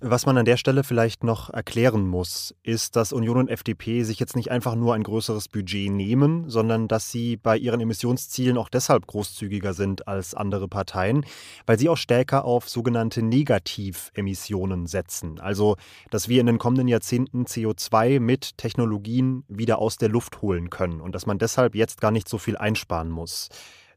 Was 0.00 0.26
man 0.26 0.38
an 0.38 0.44
der 0.44 0.56
Stelle 0.56 0.84
vielleicht 0.84 1.24
noch 1.24 1.50
erklären 1.50 2.06
muss, 2.06 2.54
ist, 2.62 2.94
dass 2.94 3.12
Union 3.12 3.36
und 3.36 3.50
FDP 3.50 4.04
sich 4.04 4.20
jetzt 4.20 4.36
nicht 4.36 4.48
einfach 4.48 4.76
nur 4.76 4.94
ein 4.94 5.02
größeres 5.02 5.48
Budget 5.48 5.90
nehmen, 5.90 6.48
sondern 6.48 6.86
dass 6.86 7.10
sie 7.10 7.36
bei 7.36 7.56
ihren 7.56 7.80
Emissionszielen 7.80 8.58
auch 8.58 8.68
deshalb 8.68 9.08
großzügiger 9.08 9.74
sind 9.74 10.06
als 10.06 10.36
andere 10.36 10.68
Parteien, 10.68 11.26
weil 11.66 11.80
sie 11.80 11.88
auch 11.88 11.96
stärker 11.96 12.44
auf 12.44 12.68
sogenannte 12.68 13.22
Negativemissionen 13.22 14.86
setzen. 14.86 15.40
Also, 15.40 15.74
dass 16.12 16.28
wir 16.28 16.40
in 16.40 16.46
den 16.46 16.58
kommenden 16.58 16.86
Jahrzehnten 16.86 17.46
CO2 17.46 18.20
mit 18.20 18.56
Technologien 18.56 19.42
wieder 19.48 19.80
aus 19.80 19.96
der 19.96 20.10
Luft 20.10 20.42
holen 20.42 20.70
können 20.70 21.00
und 21.00 21.12
dass 21.12 21.26
man 21.26 21.38
deshalb 21.38 21.74
jetzt 21.74 22.00
gar 22.00 22.12
nicht 22.12 22.28
so 22.28 22.38
viel 22.38 22.56
einsparen 22.56 23.10
muss. 23.10 23.48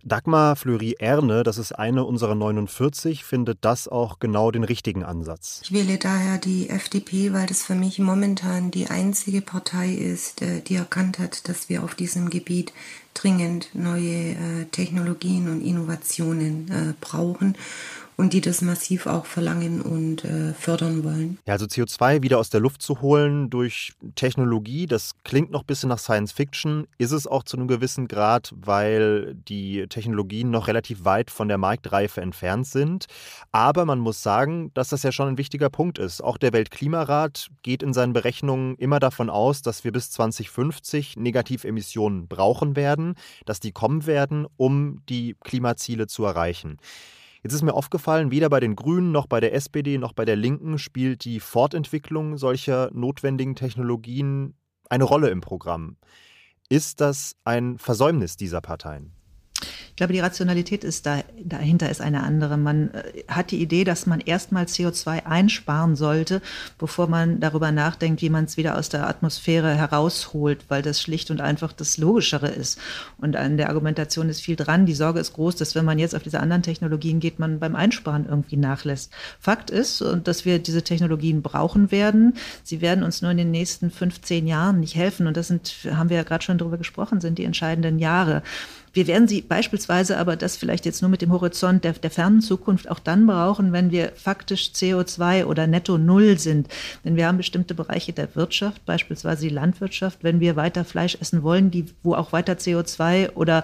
Dagmar 0.04 0.56
Fleury-Erne, 0.56 1.44
das 1.44 1.58
ist 1.58 1.74
eine 1.74 2.06
unserer 2.06 2.36
49, 2.36 3.24
findet 3.24 3.60
das 3.62 3.88
auch 3.88 4.20
genau 4.20 4.52
den 4.52 4.64
richtigen 4.64 5.04
Ansatz. 5.04 5.62
Ich 5.64 5.72
wähle 5.72 5.98
daher 5.98 6.38
die 6.38 6.70
FDP, 6.70 7.34
weil 7.34 7.46
das 7.46 7.64
für 7.64 7.76
mich 7.76 8.00
momentan 8.00 8.72
die 8.72 8.88
einzige 8.88 9.42
Partei 9.42 9.90
ist, 9.92 10.42
äh, 10.42 10.62
die 10.62 10.76
erkannt 10.76 11.20
hat, 11.20 11.48
dass 11.48 11.70
wir 11.70 11.84
auf 11.84 11.96
diesem 11.96 12.30
Gebiet 12.30 12.74
dringend 13.14 13.70
neue 13.74 14.32
äh, 14.32 14.66
Technologien 14.72 15.50
und 15.50 15.62
Innovationen 15.62 16.70
äh, 16.70 16.94
brauchen 17.00 17.56
und 18.18 18.34
die 18.34 18.42
das 18.42 18.62
massiv 18.62 19.08
auch 19.08 19.26
verlangen 19.26 19.82
und 19.82 20.24
äh, 20.24 20.54
fördern 20.54 21.04
wollen. 21.04 21.40
Ja, 21.46 21.54
also 21.54 21.66
CO2 21.66 22.22
wieder 22.22 22.40
aus 22.40 22.50
der 22.50 22.60
Luft 22.60 22.82
zu 22.82 23.02
holen 23.02 23.50
durch 23.50 23.94
Technologie, 24.16 24.86
das 24.86 25.12
klingt 25.24 25.52
noch 25.52 25.62
ein 25.62 25.68
bisschen 25.68 25.90
nach 25.90 26.00
Science 26.00 26.32
Fiction, 26.32 26.88
ist 26.98 27.12
es 27.12 27.28
auch 27.28 27.44
zu 27.44 27.58
einem 27.58 27.68
gewissen 27.68 28.08
Grad, 28.08 28.54
weil 28.56 29.36
die 29.36 29.86
Technologien 29.88 30.52
noch 30.52 30.68
relativ 30.68 31.06
weit 31.06 31.32
von 31.32 31.48
der 31.48 31.58
Marktreife 31.58 32.22
entfernt 32.22 32.68
sind. 32.68 33.06
Aber 33.52 33.86
man 33.86 34.00
muss 34.00 34.22
sagen, 34.22 34.72
dass 34.74 34.90
das 34.90 35.04
ja 35.04 35.12
schon 35.12 35.28
ein 35.28 35.38
wichtiger 35.38 35.70
Punkt 35.70 35.98
ist. 35.98 36.24
Auch 36.24 36.38
der 36.38 36.54
Weltklimarat 36.54 37.48
geht 37.64 37.84
in 37.84 37.94
seinen 37.94 38.14
Berechnungen 38.14 38.76
immer 38.76 39.00
davon 39.00 39.30
aus, 39.30 39.62
dass 39.62 39.84
wir 39.84 39.92
bis 39.92 40.12
2050 40.12 41.18
Negativemissionen 41.18 42.28
brauchen 42.28 42.76
werden, 42.76 43.16
dass 43.46 43.60
die 43.60 43.72
kommen 43.72 44.06
werden, 44.06 44.46
um 44.58 45.02
die 45.10 45.36
Klimaziele 45.44 46.08
zu 46.08 46.26
erreichen. 46.26 46.78
Jetzt 47.44 47.54
ist 47.54 47.64
mir 47.64 47.74
aufgefallen, 47.74 48.30
weder 48.30 48.50
bei 48.50 48.60
den 48.60 48.76
Grünen 48.76 49.12
noch 49.12 49.26
bei 49.26 49.40
der 49.40 49.54
SPD 49.54 49.98
noch 49.98 50.14
bei 50.14 50.26
der 50.26 50.36
Linken 50.36 50.78
spielt 50.78 51.26
die 51.26 51.40
Fortentwicklung 51.40 52.38
solcher 52.38 52.92
notwendigen 52.94 53.56
Technologien 53.56 54.54
eine 54.90 55.06
Rolle 55.06 55.30
im 55.30 55.42
Programm. 55.42 55.98
Ist 56.70 57.02
das 57.02 57.36
ein 57.44 57.80
Versäumnis 57.80 58.38
dieser 58.38 58.62
Parteien? 58.62 59.14
Glaube, 60.02 60.14
die 60.14 60.20
Rationalität 60.20 60.84
ist 60.84 61.06
da, 61.06 61.20
dahinter 61.44 61.88
ist 61.92 62.02
eine 62.02 62.24
andere. 62.24 62.58
Man 62.58 62.90
äh, 62.90 63.22
hat 63.28 63.52
die 63.52 63.62
Idee, 63.62 63.84
dass 63.84 64.08
man 64.08 64.20
erstmal 64.20 64.64
CO2 64.64 65.28
einsparen 65.28 65.96
sollte, 65.96 66.42
bevor 66.80 67.06
man 67.06 67.40
darüber 67.40 67.72
nachdenkt, 67.72 68.24
wie 68.24 68.32
man 68.32 68.46
es 68.46 68.58
wieder 68.58 68.80
aus 68.80 68.90
der 68.90 69.08
Atmosphäre 69.08 69.76
herausholt, 69.76 70.66
weil 70.70 70.82
das 70.82 71.00
schlicht 71.00 71.30
und 71.30 71.40
einfach 71.40 71.72
das 71.72 72.00
Logischere 72.00 72.48
ist. 72.48 72.80
Und 73.20 73.36
an 73.36 73.58
der 73.58 73.70
Argumentation 73.70 74.28
ist 74.28 74.42
viel 74.42 74.56
dran. 74.56 74.88
Die 74.88 74.96
Sorge 74.96 75.20
ist 75.20 75.34
groß, 75.34 75.58
dass 75.58 75.76
wenn 75.76 75.86
man 75.86 76.00
jetzt 76.00 76.16
auf 76.16 76.24
diese 76.24 76.40
anderen 76.40 76.64
Technologien 76.64 77.20
geht, 77.20 77.38
man 77.38 77.60
beim 77.60 77.76
Einsparen 77.76 78.26
irgendwie 78.28 78.58
nachlässt. 78.58 79.12
Fakt 79.40 79.70
ist, 79.70 80.04
dass 80.24 80.46
wir 80.46 80.58
diese 80.58 80.82
Technologien 80.82 81.44
brauchen 81.44 81.92
werden. 81.92 82.34
Sie 82.64 82.82
werden 82.82 83.04
uns 83.04 83.22
nur 83.22 83.30
in 83.30 83.38
den 83.38 83.52
nächsten 83.52 83.92
15 83.92 84.48
Jahren 84.48 84.80
nicht 84.80 84.96
helfen. 84.96 85.28
Und 85.28 85.38
das 85.38 85.50
sind, 85.50 85.76
haben 85.94 86.10
wir 86.10 86.18
ja 86.18 86.24
gerade 86.24 86.44
schon 86.44 86.58
darüber 86.58 86.80
gesprochen, 86.80 87.22
sind 87.22 87.38
die 87.38 87.46
entscheidenden 87.46 88.00
Jahre. 88.00 88.42
Wir 88.94 89.08
werden 89.08 89.28
sie 89.28 89.42
beispielsweise 89.42 90.18
aber 90.18 90.36
das 90.36 90.58
vielleicht 90.58 90.86
jetzt 90.86 91.02
nur 91.02 91.10
mit 91.10 91.22
dem 91.22 91.32
Horizont 91.32 91.84
der, 91.84 91.94
der 91.94 92.12
fernen 92.12 92.42
Zukunft 92.42 92.90
auch 92.90 93.00
dann 93.00 93.26
brauchen, 93.26 93.72
wenn 93.72 93.92
wir 93.92 94.12
faktisch 94.16 94.72
CO2 94.74 95.46
oder 95.46 95.66
netto 95.66 95.98
Null 95.98 96.38
sind. 96.38 96.68
Denn 97.06 97.16
wir 97.16 97.28
haben 97.28 97.38
bestimmte 97.38 97.74
Bereiche 97.74 98.12
der 98.12 98.36
Wirtschaft, 98.36 98.86
beispielsweise 98.86 99.48
die 99.48 99.54
Landwirtschaft, 99.54 100.20
wenn 100.24 100.42
wir 100.42 100.58
weiter 100.58 100.84
Fleisch 100.84 101.18
essen 101.22 101.42
wollen, 101.44 101.72
die, 101.72 101.86
wo 102.04 102.16
auch 102.16 102.34
weiter 102.34 102.54
CO2 102.54 103.34
oder 103.36 103.64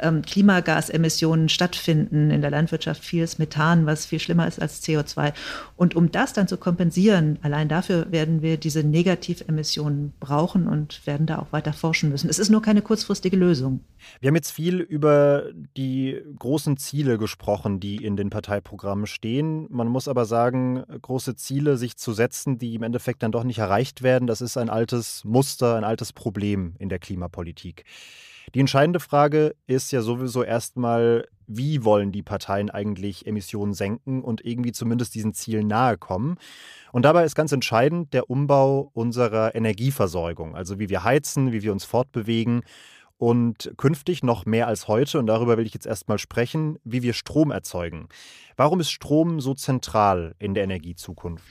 ähm, 0.00 0.22
Klimagasemissionen 0.22 1.48
stattfinden. 1.48 2.30
In 2.30 2.40
der 2.40 2.50
Landwirtschaft 2.50 3.04
vieles 3.04 3.38
Methan, 3.38 3.86
was 3.86 4.06
viel 4.06 4.20
schlimmer 4.20 4.46
ist 4.46 4.62
als 4.62 4.82
CO2. 4.84 5.32
Und 5.76 5.96
um 5.96 6.12
das 6.12 6.32
dann 6.34 6.46
zu 6.46 6.56
kompensieren, 6.56 7.38
allein 7.42 7.68
dafür 7.68 8.12
werden 8.12 8.42
wir 8.42 8.56
diese 8.56 8.84
Negativemissionen 8.84 10.12
brauchen 10.20 10.68
und 10.68 11.04
werden 11.04 11.26
da 11.26 11.40
auch 11.40 11.52
weiter 11.52 11.72
forschen 11.72 12.10
müssen. 12.10 12.30
Es 12.30 12.38
ist 12.38 12.50
nur 12.50 12.62
keine 12.62 12.82
kurzfristige 12.82 13.36
Lösung. 13.36 13.80
Wir 14.20 14.28
haben 14.28 14.36
jetzt 14.36 14.50
viel 14.50 14.80
über 14.80 15.44
die 15.76 16.20
großen 16.38 16.76
Ziele 16.76 17.18
gesprochen, 17.18 17.80
die 17.80 17.96
in 17.96 18.16
den 18.16 18.30
Parteiprogrammen 18.30 19.06
stehen. 19.06 19.66
Man 19.70 19.88
muss 19.88 20.08
aber 20.08 20.24
sagen, 20.24 20.84
große 21.02 21.36
Ziele 21.36 21.76
sich 21.76 21.96
zu 21.96 22.12
setzen, 22.12 22.58
die 22.58 22.74
im 22.74 22.82
Endeffekt 22.82 23.22
dann 23.22 23.32
doch 23.32 23.44
nicht 23.44 23.58
erreicht 23.58 24.02
werden, 24.02 24.26
das 24.26 24.40
ist 24.40 24.56
ein 24.56 24.70
altes 24.70 25.24
Muster, 25.24 25.76
ein 25.76 25.84
altes 25.84 26.12
Problem 26.12 26.74
in 26.78 26.88
der 26.88 26.98
Klimapolitik. 26.98 27.84
Die 28.54 28.60
entscheidende 28.60 29.00
Frage 29.00 29.54
ist 29.66 29.92
ja 29.92 30.00
sowieso 30.00 30.42
erstmal, 30.42 31.26
wie 31.46 31.84
wollen 31.84 32.12
die 32.12 32.22
Parteien 32.22 32.70
eigentlich 32.70 33.26
Emissionen 33.26 33.74
senken 33.74 34.22
und 34.22 34.44
irgendwie 34.44 34.72
zumindest 34.72 35.14
diesen 35.14 35.34
Zielen 35.34 35.66
nahe 35.66 35.98
kommen. 35.98 36.36
Und 36.92 37.04
dabei 37.04 37.24
ist 37.24 37.34
ganz 37.34 37.52
entscheidend 37.52 38.14
der 38.14 38.30
Umbau 38.30 38.90
unserer 38.94 39.54
Energieversorgung, 39.54 40.54
also 40.56 40.78
wie 40.78 40.88
wir 40.88 41.04
heizen, 41.04 41.52
wie 41.52 41.62
wir 41.62 41.72
uns 41.72 41.84
fortbewegen 41.84 42.62
und 43.18 43.72
künftig 43.76 44.22
noch 44.22 44.46
mehr 44.46 44.66
als 44.68 44.88
heute, 44.88 45.18
und 45.18 45.26
darüber 45.26 45.58
will 45.58 45.66
ich 45.66 45.74
jetzt 45.74 45.86
erstmal 45.86 46.18
sprechen, 46.18 46.78
wie 46.84 47.02
wir 47.02 47.12
Strom 47.12 47.50
erzeugen. 47.50 48.08
Warum 48.56 48.80
ist 48.80 48.90
Strom 48.90 49.40
so 49.40 49.54
zentral 49.54 50.34
in 50.38 50.54
der 50.54 50.64
Energiezukunft? 50.64 51.44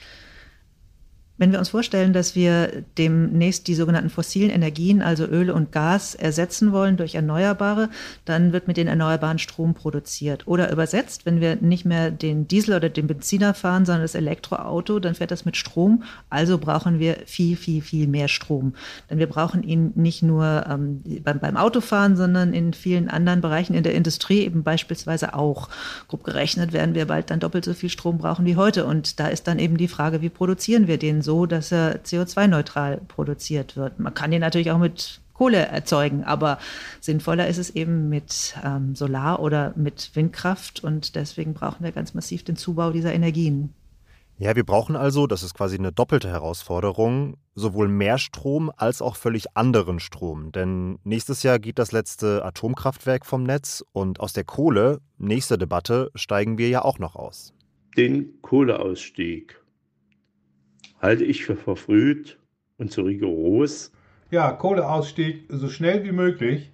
Wenn 1.38 1.52
wir 1.52 1.60
uns 1.60 1.70
vorstellen, 1.70 2.14
dass 2.14 2.36
wir 2.36 2.84
demnächst 2.98 3.68
die 3.68 3.76
sogenannten 3.76 4.10
fossilen 4.10 4.50
Energien, 4.50 5.04
also 5.04 5.26
Öl 5.26 5.52
und 5.52 5.72
Gas, 5.72 6.16
ersetzen 6.16 6.72
wollen 6.72 6.98
durch 6.98 7.14
Erneuerbare, 7.14 7.90
dann 8.26 8.54
wird 8.54 8.68
mit 8.68 8.78
den 8.78 8.88
Erneuerbaren 8.88 9.38
Strom 9.38 9.76
produziert. 9.76 10.48
Oder 10.48 10.72
übersetzt, 10.72 11.28
wenn 11.28 11.40
wir 11.40 11.58
nicht 11.58 11.86
mehr 11.86 12.10
den 12.10 12.48
Diesel 12.48 12.76
oder 12.76 12.90
den 12.90 13.06
Benziner 13.06 13.54
fahren, 13.54 13.86
sondern 13.86 14.02
das 14.02 14.16
Elektroauto, 14.16 15.00
dann 15.00 15.14
fährt 15.14 15.30
das 15.30 15.46
mit 15.46 15.58
Strom. 15.58 16.04
Also 16.32 16.58
brauchen 16.58 17.00
wir 17.00 17.18
viel, 17.28 17.56
viel, 17.56 17.84
viel 17.84 18.08
mehr 18.08 18.30
Strom. 18.30 18.74
Denn 19.10 19.20
wir 19.20 19.28
brauchen 19.28 19.62
ihn 19.62 19.92
nicht 19.94 20.24
nur 20.24 20.66
ähm, 20.68 21.04
beim, 21.24 21.40
beim 21.40 21.56
Autofahren, 21.56 22.16
sondern 22.16 22.54
in 22.54 22.74
vielen 22.74 23.10
anderen 23.10 23.42
Bereichen 23.42 23.76
in 23.76 23.84
der 23.84 23.94
Industrie 23.94 24.42
eben 24.42 24.64
beispielsweise 24.64 25.36
auch. 25.36 25.70
Grob 26.08 26.24
gerechnet 26.24 26.74
werden 26.74 26.96
wir 26.96 27.06
bald 27.06 27.30
dann 27.30 27.40
doppelt 27.40 27.66
so 27.66 27.76
viel 27.76 27.90
Strom 27.90 28.18
brauchen 28.18 28.46
wie 28.46 28.56
heute. 28.56 28.86
Und 28.86 29.20
da 29.20 29.28
ist 29.28 29.48
dann 29.48 29.60
eben 29.60 29.78
die 29.78 29.88
Frage, 29.88 30.22
wie 30.22 30.30
produzieren 30.30 30.88
wir 30.88 30.98
den 30.98 31.22
so, 31.28 31.46
dass 31.46 31.74
er 31.74 32.04
CO2-neutral 32.06 33.02
produziert 33.10 33.76
wird. 33.76 34.00
Man 34.00 34.14
kann 34.14 34.32
den 34.32 34.40
natürlich 34.40 34.72
auch 34.72 34.78
mit 34.78 35.20
Kohle 35.34 35.58
erzeugen, 35.58 36.24
aber 36.24 36.58
sinnvoller 37.02 37.50
ist 37.50 37.58
es 37.58 37.70
eben 37.70 38.08
mit 38.08 38.56
ähm, 38.64 38.96
Solar 38.96 39.42
oder 39.42 39.74
mit 39.76 40.12
Windkraft 40.16 40.84
und 40.86 41.16
deswegen 41.16 41.54
brauchen 41.54 41.84
wir 41.84 41.92
ganz 41.92 42.14
massiv 42.14 42.46
den 42.46 42.56
Zubau 42.56 42.92
dieser 42.92 43.14
Energien. 43.14 43.74
Ja, 44.40 44.56
wir 44.56 44.64
brauchen 44.64 44.96
also, 44.96 45.28
das 45.28 45.44
ist 45.44 45.54
quasi 45.54 45.78
eine 45.78 45.92
doppelte 45.92 46.30
Herausforderung, 46.30 47.36
sowohl 47.56 47.90
mehr 47.90 48.20
Strom 48.20 48.72
als 48.78 49.02
auch 49.02 49.18
völlig 49.18 49.58
anderen 49.58 50.00
Strom. 50.00 50.54
Denn 50.54 51.00
nächstes 51.04 51.44
Jahr 51.44 51.60
geht 51.60 51.78
das 51.78 51.92
letzte 51.92 52.46
Atomkraftwerk 52.46 53.26
vom 53.26 53.44
Netz 53.44 53.84
und 53.92 54.22
aus 54.22 54.32
der 54.32 54.46
Kohle, 54.46 55.02
nächste 55.18 55.58
Debatte, 55.58 56.10
steigen 56.16 56.58
wir 56.58 56.70
ja 56.70 56.86
auch 56.86 57.00
noch 57.00 57.16
aus. 57.16 57.54
Den 57.98 58.42
Kohleausstieg 58.42 59.60
halte 61.02 61.24
ich 61.24 61.46
für 61.46 61.56
verfrüht 61.56 62.38
und 62.78 62.92
zu 62.92 63.02
rigoros. 63.02 63.92
Ja, 64.32 64.52
Kohleausstieg 64.52 65.46
so 65.50 65.70
schnell 65.70 66.04
wie 66.04 66.12
möglich 66.12 66.72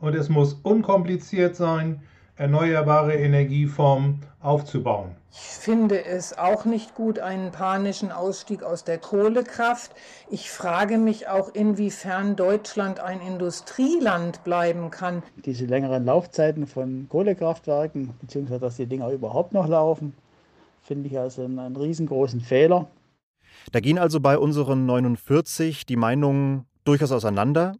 und 0.00 0.14
es 0.14 0.28
muss 0.28 0.54
unkompliziert 0.62 1.56
sein, 1.56 2.02
erneuerbare 2.36 3.14
Energieformen 3.14 4.20
aufzubauen. 4.40 5.16
Ich 5.30 5.38
finde 5.38 6.04
es 6.04 6.38
auch 6.38 6.64
nicht 6.64 6.94
gut, 6.94 7.18
einen 7.18 7.52
panischen 7.52 8.12
Ausstieg 8.12 8.62
aus 8.62 8.84
der 8.84 8.98
Kohlekraft. 8.98 9.92
Ich 10.30 10.50
frage 10.50 10.98
mich 10.98 11.28
auch, 11.28 11.52
inwiefern 11.52 12.36
Deutschland 12.36 13.00
ein 13.00 13.20
Industrieland 13.20 14.42
bleiben 14.44 14.90
kann. 14.90 15.22
Diese 15.44 15.66
längeren 15.66 16.04
Laufzeiten 16.04 16.66
von 16.66 17.06
Kohlekraftwerken, 17.08 18.14
beziehungsweise 18.20 18.60
dass 18.60 18.76
die 18.76 18.86
Dinger 18.86 19.10
überhaupt 19.10 19.52
noch 19.52 19.68
laufen, 19.68 20.14
finde 20.82 21.08
ich 21.08 21.18
also 21.18 21.44
einen, 21.44 21.58
einen 21.58 21.76
riesengroßen 21.76 22.40
Fehler. 22.40 22.88
Da 23.72 23.80
gehen 23.80 23.98
also 23.98 24.20
bei 24.20 24.38
unseren 24.38 24.86
49 24.86 25.84
die 25.86 25.96
Meinungen 25.96 26.66
durchaus 26.84 27.12
auseinander. 27.12 27.76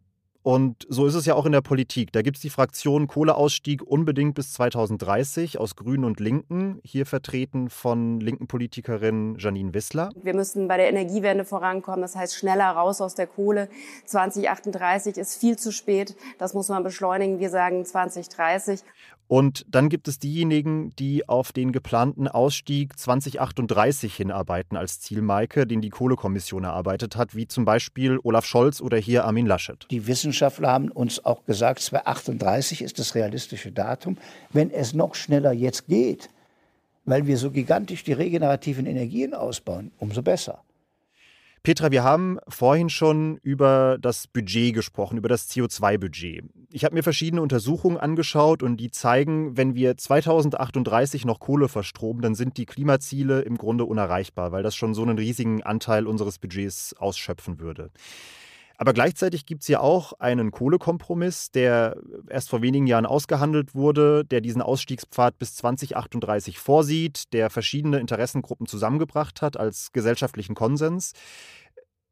Und 0.48 0.86
so 0.88 1.04
ist 1.04 1.14
es 1.14 1.26
ja 1.26 1.34
auch 1.34 1.44
in 1.44 1.52
der 1.52 1.60
Politik. 1.60 2.10
Da 2.10 2.22
gibt 2.22 2.38
es 2.38 2.40
die 2.40 2.48
Fraktion 2.48 3.06
Kohleausstieg 3.06 3.82
unbedingt 3.82 4.34
bis 4.34 4.54
2030 4.54 5.60
aus 5.60 5.76
Grünen 5.76 6.04
und 6.04 6.20
Linken, 6.20 6.80
hier 6.82 7.04
vertreten 7.04 7.68
von 7.68 8.18
linken 8.18 8.46
Politikerin 8.46 9.36
Janine 9.38 9.74
Wissler. 9.74 10.08
Wir 10.22 10.32
müssen 10.32 10.66
bei 10.66 10.78
der 10.78 10.88
Energiewende 10.88 11.44
vorankommen, 11.44 12.00
das 12.00 12.16
heißt 12.16 12.34
schneller 12.34 12.70
raus 12.70 13.02
aus 13.02 13.14
der 13.14 13.26
Kohle. 13.26 13.68
2038 14.06 15.18
ist 15.18 15.38
viel 15.38 15.58
zu 15.58 15.70
spät, 15.70 16.16
das 16.38 16.54
muss 16.54 16.70
man 16.70 16.82
beschleunigen. 16.82 17.40
Wir 17.40 17.50
sagen 17.50 17.84
2030. 17.84 18.80
Und 19.28 19.66
dann 19.68 19.90
gibt 19.90 20.08
es 20.08 20.18
diejenigen, 20.18 20.96
die 20.96 21.28
auf 21.28 21.52
den 21.52 21.70
geplanten 21.70 22.28
Ausstieg 22.28 22.98
2038 22.98 24.14
hinarbeiten 24.14 24.76
als 24.78 25.00
Zielmarke, 25.00 25.66
den 25.66 25.82
die 25.82 25.90
Kohlekommission 25.90 26.64
erarbeitet 26.64 27.14
hat, 27.14 27.36
wie 27.36 27.46
zum 27.46 27.66
Beispiel 27.66 28.18
Olaf 28.22 28.46
Scholz 28.46 28.80
oder 28.80 28.96
hier 28.96 29.26
Armin 29.26 29.44
Laschet. 29.44 29.86
Die 29.90 30.06
Wissenschaftler 30.38 30.70
haben 30.70 30.90
uns 30.92 31.24
auch 31.24 31.44
gesagt, 31.46 31.80
2038 31.80 32.82
ist 32.82 33.00
das 33.00 33.16
realistische 33.16 33.72
Datum. 33.72 34.16
Wenn 34.52 34.70
es 34.70 34.94
noch 34.94 35.16
schneller 35.16 35.52
jetzt 35.52 35.88
geht, 35.88 36.30
weil 37.04 37.26
wir 37.26 37.36
so 37.38 37.50
gigantisch 37.50 38.04
die 38.04 38.12
regenerativen 38.12 38.86
Energien 38.86 39.34
ausbauen, 39.34 39.90
umso 39.98 40.22
besser. 40.22 40.62
Petra, 41.64 41.90
wir 41.90 42.04
haben 42.04 42.38
vorhin 42.46 42.88
schon 42.88 43.38
über 43.42 43.98
das 44.00 44.28
Budget 44.28 44.74
gesprochen, 44.74 45.18
über 45.18 45.28
das 45.28 45.50
CO2-Budget. 45.50 46.44
Ich 46.70 46.84
habe 46.84 46.94
mir 46.94 47.02
verschiedene 47.02 47.42
Untersuchungen 47.42 47.96
angeschaut 47.96 48.62
und 48.62 48.76
die 48.76 48.92
zeigen, 48.92 49.56
wenn 49.56 49.74
wir 49.74 49.96
2038 49.96 51.24
noch 51.24 51.40
Kohle 51.40 51.68
verstromen, 51.68 52.22
dann 52.22 52.36
sind 52.36 52.58
die 52.58 52.66
Klimaziele 52.66 53.40
im 53.40 53.58
Grunde 53.58 53.86
unerreichbar, 53.86 54.52
weil 54.52 54.62
das 54.62 54.76
schon 54.76 54.94
so 54.94 55.02
einen 55.02 55.18
riesigen 55.18 55.64
Anteil 55.64 56.06
unseres 56.06 56.38
Budgets 56.38 56.94
ausschöpfen 56.96 57.58
würde. 57.58 57.90
Aber 58.80 58.92
gleichzeitig 58.92 59.44
gibt 59.44 59.62
es 59.62 59.68
ja 59.68 59.80
auch 59.80 60.12
einen 60.20 60.52
Kohlekompromiss, 60.52 61.50
der 61.50 61.96
erst 62.30 62.48
vor 62.48 62.62
wenigen 62.62 62.86
Jahren 62.86 63.06
ausgehandelt 63.06 63.74
wurde, 63.74 64.24
der 64.24 64.40
diesen 64.40 64.62
Ausstiegspfad 64.62 65.36
bis 65.36 65.56
2038 65.56 66.60
vorsieht, 66.60 67.32
der 67.32 67.50
verschiedene 67.50 67.98
Interessengruppen 67.98 68.68
zusammengebracht 68.68 69.42
hat 69.42 69.56
als 69.56 69.90
gesellschaftlichen 69.92 70.54
Konsens. 70.54 71.12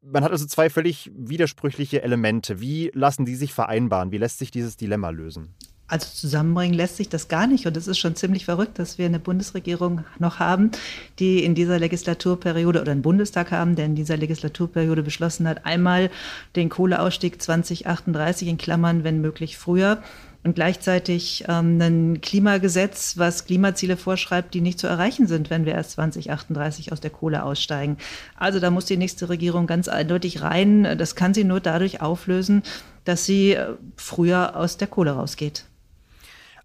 Man 0.01 0.25
hat 0.25 0.31
also 0.31 0.45
zwei 0.45 0.69
völlig 0.69 1.09
widersprüchliche 1.15 2.03
Elemente. 2.03 2.59
Wie 2.59 2.91
lassen 2.93 3.25
die 3.25 3.35
sich 3.35 3.53
vereinbaren? 3.53 4.11
Wie 4.11 4.17
lässt 4.17 4.37
sich 4.37 4.51
dieses 4.51 4.75
Dilemma 4.75 5.09
lösen? 5.09 5.55
Also 5.89 6.07
zusammenbringen 6.13 6.75
lässt 6.75 6.97
sich 6.97 7.07
das 7.07 7.29
gar 7.29 7.47
nicht. 7.47 7.65
Und 7.65 7.77
es 7.77 7.87
ist 7.87 7.97
schon 7.97 8.15
ziemlich 8.15 8.43
verrückt, 8.43 8.77
dass 8.77 8.97
wir 8.97 9.05
eine 9.05 9.19
Bundesregierung 9.19 10.03
noch 10.19 10.39
haben, 10.39 10.71
die 11.19 11.43
in 11.43 11.55
dieser 11.55 11.79
Legislaturperiode 11.79 12.81
oder 12.81 12.91
einen 12.91 13.01
Bundestag 13.01 13.51
haben, 13.51 13.75
der 13.75 13.85
in 13.85 13.95
dieser 13.95 14.17
Legislaturperiode 14.17 15.01
beschlossen 15.01 15.47
hat, 15.47 15.65
einmal 15.65 16.09
den 16.57 16.67
Kohleausstieg 16.67 17.41
2038 17.41 18.49
in 18.49 18.57
Klammern, 18.57 19.05
wenn 19.05 19.21
möglich 19.21 19.57
früher. 19.57 20.03
Und 20.43 20.55
gleichzeitig 20.55 21.45
ähm, 21.47 21.81
ein 21.81 22.21
Klimagesetz, 22.21 23.17
was 23.17 23.45
Klimaziele 23.45 23.97
vorschreibt, 23.97 24.53
die 24.53 24.61
nicht 24.61 24.79
zu 24.79 24.87
erreichen 24.87 25.27
sind, 25.27 25.49
wenn 25.49 25.65
wir 25.65 25.73
erst 25.73 25.91
2038 25.91 26.91
aus 26.91 27.01
der 27.01 27.11
Kohle 27.11 27.43
aussteigen. 27.43 27.97
Also 28.35 28.59
da 28.59 28.71
muss 28.71 28.85
die 28.85 28.97
nächste 28.97 29.29
Regierung 29.29 29.67
ganz 29.67 29.87
eindeutig 29.87 30.41
rein. 30.41 30.97
Das 30.97 31.15
kann 31.15 31.33
sie 31.33 31.43
nur 31.43 31.59
dadurch 31.59 32.01
auflösen, 32.01 32.63
dass 33.03 33.25
sie 33.25 33.53
äh, 33.53 33.73
früher 33.95 34.55
aus 34.55 34.77
der 34.77 34.87
Kohle 34.87 35.11
rausgeht. 35.11 35.65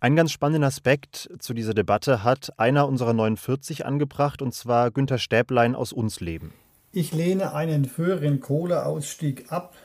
Einen 0.03 0.17
ganz 0.17 0.33
spannenden 0.33 0.65
Aspekt 0.65 1.31
zu 1.39 1.55
dieser 1.55 1.75
Debatte 1.75 2.25
hat 2.25 2.59
einer 2.59 2.89
unserer 2.89 3.13
49 3.13 3.87
angebracht, 3.87 4.43
und 4.43 4.53
zwar 4.53 4.91
Günter 4.91 5.17
Stäblein 5.17 5.77
aus 5.77 5.93
Unsleben. 5.93 6.53
Ich 6.91 7.13
lehne 7.13 7.55
einen 7.55 7.85
früheren 7.85 8.41
Kohleausstieg 8.41 9.53
ab, 9.53 9.77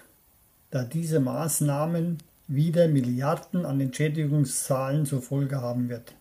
da 0.72 0.84
diese 0.84 1.20
Maßnahmen 1.20 2.18
wieder 2.48 2.88
Milliarden 2.88 3.64
an 3.64 3.80
Entschädigungszahlen 3.80 5.06
zur 5.06 5.22
Folge 5.22 5.62
haben 5.62 5.88
wird. 5.88 6.16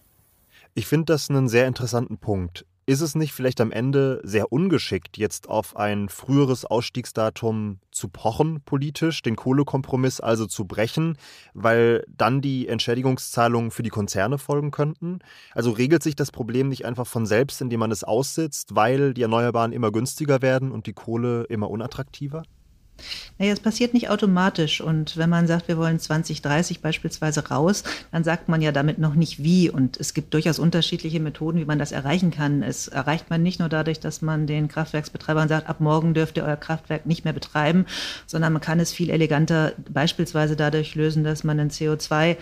Ich 0.75 0.87
finde 0.87 1.15
das 1.15 1.31
einen 1.31 1.49
sehr 1.49 1.67
interessanten 1.67 2.19
Punkt. 2.19 2.67
Ist 2.89 3.01
es 3.01 3.17
nicht 3.17 3.33
vielleicht 3.33 3.61
am 3.61 3.73
Ende 3.73 4.21
sehr 4.23 4.53
ungeschickt, 4.53 5.19
jetzt 5.19 5.49
auf 5.49 5.77
ein 5.77 6.09
früheres 6.09 6.65
Ausstiegsdatum 6.65 7.81
zu 7.91 8.07
pochen 8.07 8.61
politisch, 8.61 9.23
den 9.23 9.35
Kohlekompromiss 9.35 10.21
also 10.21 10.47
zu 10.47 10.67
brechen, 10.67 11.19
weil 11.53 12.05
dann 12.07 12.41
die 12.41 12.69
Entschädigungszahlungen 12.69 13.73
für 13.73 13.83
die 13.83 13.91
Konzerne 13.91 14.39
folgen 14.39 14.71
könnten? 14.71 15.19
Also 15.53 15.73
regelt 15.73 16.05
sich 16.05 16.15
das 16.15 16.31
Problem 16.31 16.69
nicht 16.69 16.85
einfach 16.85 17.09
von 17.09 17.27
selbst, 17.27 17.61
indem 17.61 17.81
man 17.81 17.91
es 17.91 18.05
aussitzt, 18.05 18.77
weil 18.77 19.15
die 19.15 19.23
Erneuerbaren 19.23 19.73
immer 19.73 19.91
günstiger 19.91 20.41
werden 20.41 20.71
und 20.71 20.87
die 20.87 20.93
Kohle 20.93 21.43
immer 21.49 21.69
unattraktiver? 21.69 22.45
Naja, 23.39 23.53
es 23.53 23.61
passiert 23.61 23.95
nicht 23.95 24.09
automatisch. 24.09 24.81
Und 24.81 25.17
wenn 25.17 25.31
man 25.31 25.47
sagt, 25.47 25.69
wir 25.69 25.77
wollen 25.77 25.99
2030 25.99 26.81
beispielsweise 26.81 27.49
raus, 27.49 27.85
dann 28.13 28.25
sagt 28.25 28.49
man 28.49 28.63
ja 28.63 28.73
damit 28.73 28.99
noch 28.99 29.15
nicht 29.15 29.43
wie. 29.43 29.71
Und 29.71 29.99
es 29.99 30.15
gibt 30.15 30.33
durchaus 30.35 30.59
unterschiedliche 30.59 31.21
Methoden, 31.21 31.59
wie 31.59 31.65
man 31.65 31.79
das 31.79 31.93
erreichen 31.93 32.31
kann. 32.31 32.63
Es 32.63 32.89
erreicht 32.89 33.31
man 33.31 33.43
nicht 33.43 33.61
nur 33.61 33.69
dadurch, 33.69 34.01
dass 34.01 34.23
man 34.23 34.47
den 34.47 34.69
Kraftwerksbetreibern 34.69 35.49
sagt, 35.49 35.69
ab 35.69 35.81
morgen 35.81 36.15
dürft 36.15 36.37
ihr 36.37 36.45
euer 36.45 36.57
Kraftwerk 36.57 37.07
nicht 37.07 37.25
mehr 37.25 37.35
betreiben, 37.35 37.87
sondern 38.27 38.53
man 38.53 38.63
kann 38.63 38.81
es 38.81 38.93
viel 38.93 39.11
eleganter 39.11 39.73
beispielsweise 39.91 40.57
dadurch 40.57 40.95
lösen, 40.95 41.25
dass 41.25 41.45
man 41.45 41.61
ein 41.61 41.71
CO2 41.71 42.37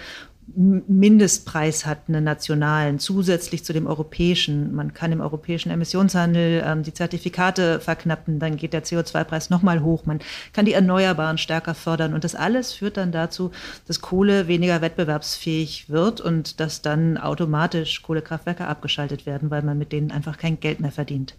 Mindestpreis 0.47 1.87
hat, 1.87 2.03
einen 2.09 2.25
nationalen, 2.25 2.99
zusätzlich 2.99 3.65
zu 3.65 3.73
dem 3.73 3.87
europäischen. 3.87 4.75
Man 4.75 4.93
kann 4.93 5.13
im 5.13 5.21
europäischen 5.21 5.71
Emissionshandel 5.71 6.63
ähm, 6.65 6.83
die 6.83 6.93
Zertifikate 6.93 7.81
verknappen, 7.81 8.39
dann 8.39 8.57
geht 8.57 8.73
der 8.73 8.85
CO2-Preis 8.85 9.51
nochmal 9.51 9.83
hoch. 9.83 10.07
Man 10.07 10.21
kann 10.53 10.67
die 10.67 10.75
Erneuerbaren 10.75 11.39
stärker 11.39 11.75
fördern 11.75 12.15
und 12.15 12.25
das 12.25 12.35
alles 12.35 12.73
führt 12.73 12.97
dann 12.97 13.13
dazu, 13.13 13.53
dass 13.87 14.01
Kohle 14.01 14.47
weniger 14.47 14.81
wettbewerbsfähig 14.81 15.89
wird 15.89 16.21
und 16.21 16.61
dass 16.61 16.83
dann 16.83 17.17
automatisch 17.17 18.03
Kohlekraftwerke 18.03 18.67
abgeschaltet 18.67 19.27
werden, 19.27 19.51
weil 19.51 19.63
man 19.63 19.79
mit 19.79 19.93
denen 19.93 20.11
einfach 20.11 20.37
kein 20.37 20.61
Geld 20.61 20.81
mehr 20.81 20.93
verdient. 20.93 21.37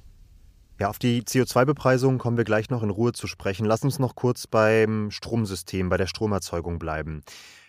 Ja, 0.78 0.89
auf 0.89 1.00
die 1.00 1.22
CO2-Bepreisung 1.22 2.18
kommen 2.18 2.36
wir 2.36 2.44
gleich 2.44 2.70
noch 2.70 2.84
in 2.84 2.89
Ruhe 2.89 3.13
zu 3.13 3.28
sprechen. 3.28 3.65
Lass 3.65 3.84
uns 3.84 3.98
noch 3.98 4.15
kurz 4.15 4.46
beim 4.46 5.10
Stromsystem, 5.10 5.88
bei 5.88 5.96
der 5.96 6.08
Stromerzeugung 6.08 6.80
bleiben. 6.80 7.24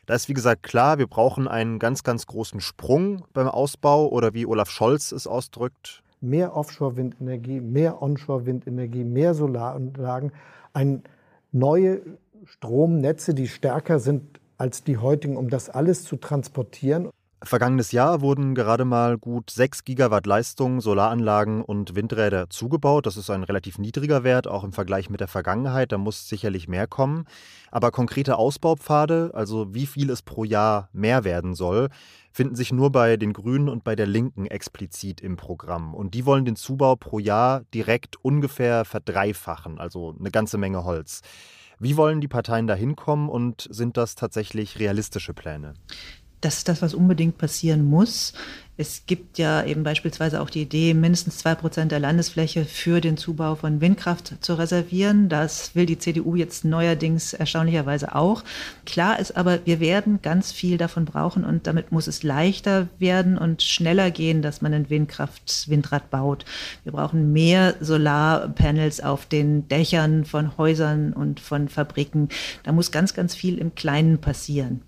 Da 0.07 0.15
ist 0.15 0.29
wie 0.29 0.35
gesagt 0.35 0.63
klar, 0.63 0.99
wir 0.99 1.09
brauchen 1.09 1.49
einen 1.49 1.81
ganz, 1.81 2.05
ganz 2.05 2.27
großen 2.27 2.61
Sprung 2.61 3.25
beim 3.33 3.49
Ausbau 3.49 4.09
oder 4.09 4.35
wie 4.35 4.47
Olaf 4.47 4.71
Scholz 4.71 5.11
es 5.11 5.27
ausdrückt. 5.27 6.05
Mehr 6.21 6.57
Offshore-Windenergie, 6.57 7.61
mehr 7.61 8.01
Onshore-Windenergie, 8.01 9.03
mehr 9.03 9.35
Solaranlagen, 9.35 10.33
ein 10.73 11.03
neue 11.51 12.03
Stromnetze, 12.45 13.35
die 13.35 13.49
stärker 13.49 13.99
sind 13.99 14.41
als 14.59 14.85
die 14.85 14.97
heutigen, 14.99 15.37
um 15.37 15.51
das 15.51 15.69
alles 15.69 16.05
zu 16.05 16.17
transportieren. 16.17 17.11
Vergangenes 17.43 17.93
Jahr 17.93 18.23
wurden 18.23 18.55
gerade 18.55 18.87
mal 18.87 19.19
gut 19.19 19.51
6 19.51 19.85
Gigawatt 19.85 20.25
Leistung, 20.25 20.81
Solaranlagen 20.81 21.63
und 21.63 21.95
Windräder 21.95 22.49
zugebaut. 22.49 23.05
Das 23.05 23.19
ist 23.19 23.29
ein 23.29 23.43
relativ 23.45 23.79
niedriger 23.79 24.25
Wert, 24.25 24.49
auch 24.49 24.65
im 24.65 24.73
Vergleich 24.73 25.11
mit 25.11 25.21
der 25.21 25.29
Vergangenheit. 25.29 25.93
Da 25.93 25.99
muss 25.99 26.29
sicherlich 26.29 26.67
mehr 26.67 26.87
kommen. 26.87 27.27
Aber 27.71 27.91
konkrete 27.91 28.39
Ausbaupfade, 28.39 29.33
also 29.35 29.75
wie 29.75 29.87
viel 29.87 30.09
es 30.09 30.23
pro 30.23 30.45
Jahr 30.45 30.89
mehr 30.93 31.25
werden 31.25 31.55
soll, 31.55 31.91
finden 32.33 32.57
sich 32.57 32.73
nur 32.73 32.91
bei 32.91 33.19
den 33.19 33.35
Grünen 33.35 33.69
und 33.69 33.85
bei 33.85 33.97
der 33.97 34.07
Linken 34.07 34.47
explizit 34.47 35.21
im 35.21 35.37
Programm. 35.37 35.95
Und 35.95 36.15
die 36.15 36.25
wollen 36.25 36.47
den 36.47 36.57
Zubau 36.57 36.97
pro 36.97 37.19
Jahr 37.19 37.65
direkt 37.75 38.17
ungefähr 38.25 38.87
verdreifachen, 38.87 39.79
also 39.79 40.15
eine 40.19 40.31
ganze 40.31 40.57
Menge 40.57 40.85
Holz. 40.85 41.21
Wie 41.79 41.99
wollen 41.99 42.23
die 42.23 42.29
Parteien 42.29 42.67
da 42.67 42.75
hinkommen 42.75 43.29
und 43.29 43.69
sind 43.71 43.99
das 43.99 44.15
tatsächlich 44.15 44.79
realistische 44.79 45.35
Pläne? 45.35 45.75
Das 46.41 46.59
ist 46.59 46.69
das, 46.69 46.83
was 46.83 46.95
unbedingt 46.95 47.39
passieren 47.39 47.85
muss. 47.85 48.33
Es 48.79 49.05
gibt 49.07 49.39
ja 49.39 49.65
eben 49.65 49.85
beispielsweise 49.85 50.43
auch 50.43 50.51
die 50.51 50.61
Idee, 50.61 50.93
mindestens 50.93 51.39
zwei 51.39 51.55
Prozent 51.55 51.93
der 51.93 51.99
Landesfläche 51.99 52.67
für 52.67 53.01
den 53.01 53.17
Zubau 53.17 53.55
von 53.55 53.81
Windkraft 53.81 54.35
zu 54.43 54.53
reservieren. 54.53 55.31
Das 55.31 55.75
will 55.75 55.87
die 55.87 55.99
CDU 55.99 56.35
jetzt 56.37 56.67
neuerdings 56.67 57.33
erstaunlicherweise 57.33 58.15
auch. 58.15 58.45
Klar 58.85 59.19
ist 59.19 59.35
aber, 59.35 59.61
wir 59.65 59.81
werden 59.81 60.21
ganz 60.21 60.53
viel 60.53 60.77
davon 60.77 61.07
brauchen 61.07 61.43
und 61.43 61.67
damit 61.67 61.91
muss 61.91 62.07
es 62.07 62.23
leichter 62.23 62.89
werden 62.99 63.39
und 63.39 63.63
schneller 63.63 64.11
gehen, 64.11 64.43
dass 64.43 64.61
man 64.61 64.75
ein 64.75 64.91
Windkraft-Windrad 64.91 66.11
baut. 66.11 66.45
Wir 66.85 66.93
brauchen 66.93 67.33
mehr 67.33 67.77
Solarpanels 67.81 69.01
auf 69.01 69.25
den 69.25 69.69
Dächern 69.69 70.27
von 70.27 70.59
Häusern 70.59 71.15
und 71.15 71.41
von 71.41 71.71
Fabriken. 71.71 72.29
Da 72.63 72.73
muss 72.73 72.93
ganz, 72.93 73.15
ganz 73.15 73.35
viel 73.35 73.57
im 73.57 73.75
Kleinen 73.75 74.19
passieren. 74.21 74.83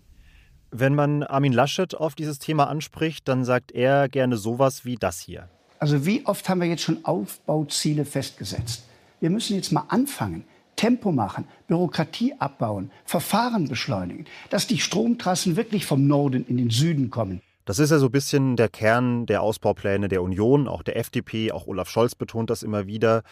Wenn 0.71 0.95
man 0.95 1.23
Armin 1.23 1.53
Laschet 1.53 1.95
auf 1.95 2.15
dieses 2.15 2.39
Thema 2.39 2.69
anspricht, 2.69 3.27
dann 3.27 3.45
sagt 3.45 3.73
er 3.73 4.09
gerne 4.09 4.37
sowas 4.37 4.85
wie 4.85 4.97
das 4.97 5.21
hier. 5.21 5.49
Also 5.79 6.05
wie 6.05 6.27
oft 6.27 6.49
haben 6.49 6.61
wir 6.61 6.69
jetzt 6.69 6.83
schon 6.83 7.05
Aufbauziele 7.05 8.05
festgesetzt? 8.05 8.85
Wir 9.21 9.31
müssen 9.31 9.57
jetzt 9.57 9.73
mal 9.73 9.85
anfangen. 9.89 10.45
Tempo 10.77 11.11
machen, 11.11 11.45
Bürokratie 11.67 12.35
abbauen, 12.39 12.93
Verfahren 13.05 13.67
beschleunigen, 13.69 14.27
dass 14.49 14.69
die 14.69 14.79
Stromtrassen 14.79 15.57
wirklich 15.57 15.87
vom 15.87 16.07
Norden 16.07 16.47
in 16.47 16.57
den 16.57 16.71
Süden 16.71 17.11
kommen. 17.11 17.43
Das 17.65 17.81
ist 17.81 17.91
ja 17.91 17.99
so 17.99 18.07
ein 18.07 18.13
bisschen 18.13 18.57
der 18.57 18.69
Kern 18.69 19.27
der 19.27 19.43
Ausbaupläne 19.43 20.09
der 20.09 20.23
Union, 20.23 20.69
auch 20.69 20.85
der 20.85 20.97
FDP, 20.97 21.51
auch 21.51 21.67
Olaf 21.67 21.91
Scholz 21.91 22.15
betont 22.15 22.49
das 22.49 22.63
immer 22.63 22.87
wieder, 22.87 23.25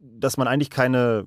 dass 0.00 0.36
man 0.36 0.48
eigentlich 0.48 0.70
keine 0.70 1.24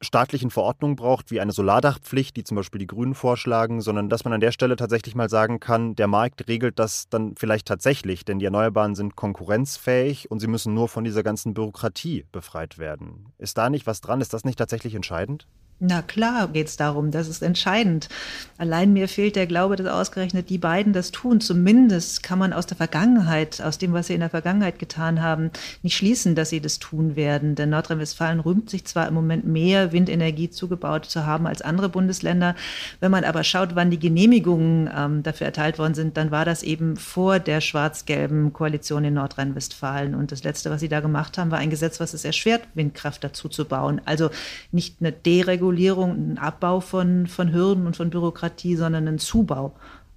staatlichen 0.00 0.50
Verordnungen 0.50 0.96
braucht, 0.96 1.30
wie 1.30 1.40
eine 1.40 1.52
Solardachpflicht, 1.52 2.36
die 2.36 2.44
zum 2.44 2.56
Beispiel 2.56 2.78
die 2.78 2.86
Grünen 2.86 3.14
vorschlagen, 3.14 3.80
sondern 3.80 4.08
dass 4.08 4.24
man 4.24 4.32
an 4.32 4.40
der 4.40 4.52
Stelle 4.52 4.76
tatsächlich 4.76 5.14
mal 5.14 5.28
sagen 5.28 5.60
kann, 5.60 5.94
der 5.94 6.06
Markt 6.06 6.48
regelt 6.48 6.78
das 6.78 7.08
dann 7.08 7.34
vielleicht 7.36 7.68
tatsächlich, 7.68 8.24
denn 8.24 8.38
die 8.38 8.46
Erneuerbaren 8.46 8.94
sind 8.94 9.16
konkurrenzfähig 9.16 10.30
und 10.30 10.40
sie 10.40 10.46
müssen 10.46 10.74
nur 10.74 10.88
von 10.88 11.04
dieser 11.04 11.22
ganzen 11.22 11.54
Bürokratie 11.54 12.24
befreit 12.32 12.78
werden. 12.78 13.32
Ist 13.38 13.58
da 13.58 13.68
nicht 13.68 13.86
was 13.86 14.00
dran? 14.00 14.20
Ist 14.20 14.32
das 14.32 14.44
nicht 14.44 14.58
tatsächlich 14.58 14.94
entscheidend? 14.94 15.46
Na 15.82 16.02
klar 16.02 16.48
geht 16.48 16.66
es 16.66 16.76
darum, 16.76 17.10
das 17.10 17.26
ist 17.26 17.42
entscheidend. 17.42 18.10
Allein 18.58 18.92
mir 18.92 19.08
fehlt 19.08 19.34
der 19.34 19.46
Glaube, 19.46 19.76
dass 19.76 19.86
ausgerechnet 19.86 20.50
die 20.50 20.58
beiden 20.58 20.92
das 20.92 21.10
tun. 21.10 21.40
Zumindest 21.40 22.22
kann 22.22 22.38
man 22.38 22.52
aus 22.52 22.66
der 22.66 22.76
Vergangenheit, 22.76 23.62
aus 23.62 23.78
dem, 23.78 23.94
was 23.94 24.08
sie 24.08 24.12
in 24.12 24.20
der 24.20 24.28
Vergangenheit 24.28 24.78
getan 24.78 25.22
haben, 25.22 25.50
nicht 25.82 25.96
schließen, 25.96 26.34
dass 26.34 26.50
sie 26.50 26.60
das 26.60 26.80
tun 26.80 27.16
werden. 27.16 27.54
Denn 27.54 27.70
Nordrhein-Westfalen 27.70 28.40
rühmt 28.40 28.68
sich 28.68 28.84
zwar 28.84 29.08
im 29.08 29.14
Moment 29.14 29.46
mehr 29.46 29.90
Windenergie 29.90 30.50
zugebaut 30.50 31.06
zu 31.06 31.24
haben 31.24 31.46
als 31.46 31.62
andere 31.62 31.88
Bundesländer. 31.88 32.56
Wenn 33.00 33.10
man 33.10 33.24
aber 33.24 33.42
schaut, 33.42 33.74
wann 33.74 33.90
die 33.90 33.98
Genehmigungen 33.98 34.90
ähm, 34.94 35.22
dafür 35.22 35.46
erteilt 35.46 35.78
worden 35.78 35.94
sind, 35.94 36.18
dann 36.18 36.30
war 36.30 36.44
das 36.44 36.62
eben 36.62 36.98
vor 36.98 37.38
der 37.38 37.62
schwarz-gelben 37.62 38.52
Koalition 38.52 39.02
in 39.06 39.14
Nordrhein-Westfalen. 39.14 40.14
Und 40.14 40.30
das 40.30 40.44
Letzte, 40.44 40.68
was 40.68 40.80
sie 40.80 40.90
da 40.90 41.00
gemacht 41.00 41.38
haben, 41.38 41.50
war 41.50 41.58
ein 41.58 41.70
Gesetz, 41.70 42.00
was 42.00 42.12
es 42.12 42.26
erschwert, 42.26 42.64
Windkraft 42.74 43.24
dazu 43.24 43.48
zu 43.48 43.64
bauen. 43.64 44.02
Also 44.04 44.28
nicht 44.72 44.96
eine 45.00 45.12
Deregulierung, 45.12 45.69
Regulierung, 45.70 46.32
ein 46.32 46.38
Abbau 46.38 46.80
von, 46.80 47.28
von 47.28 47.52
Hürden 47.52 47.86
und 47.86 47.96
von 47.96 48.10
Bürokratie, 48.10 48.74
sondern 48.74 49.06
ein 49.06 49.18
Zubau. 49.18 49.76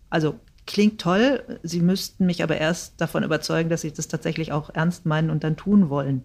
Also 0.10 0.40
klingt 0.66 1.00
toll, 1.00 1.60
Sie 1.62 1.80
müssten 1.80 2.26
mich 2.26 2.42
aber 2.42 2.58
erst 2.58 3.00
davon 3.00 3.24
überzeugen, 3.24 3.70
dass 3.70 3.82
Sie 3.82 3.94
das 3.94 4.08
tatsächlich 4.08 4.52
auch 4.52 4.72
ernst 4.74 5.06
meinen 5.06 5.30
und 5.30 5.44
dann 5.44 5.56
tun 5.56 5.90
wollen. 5.90 6.24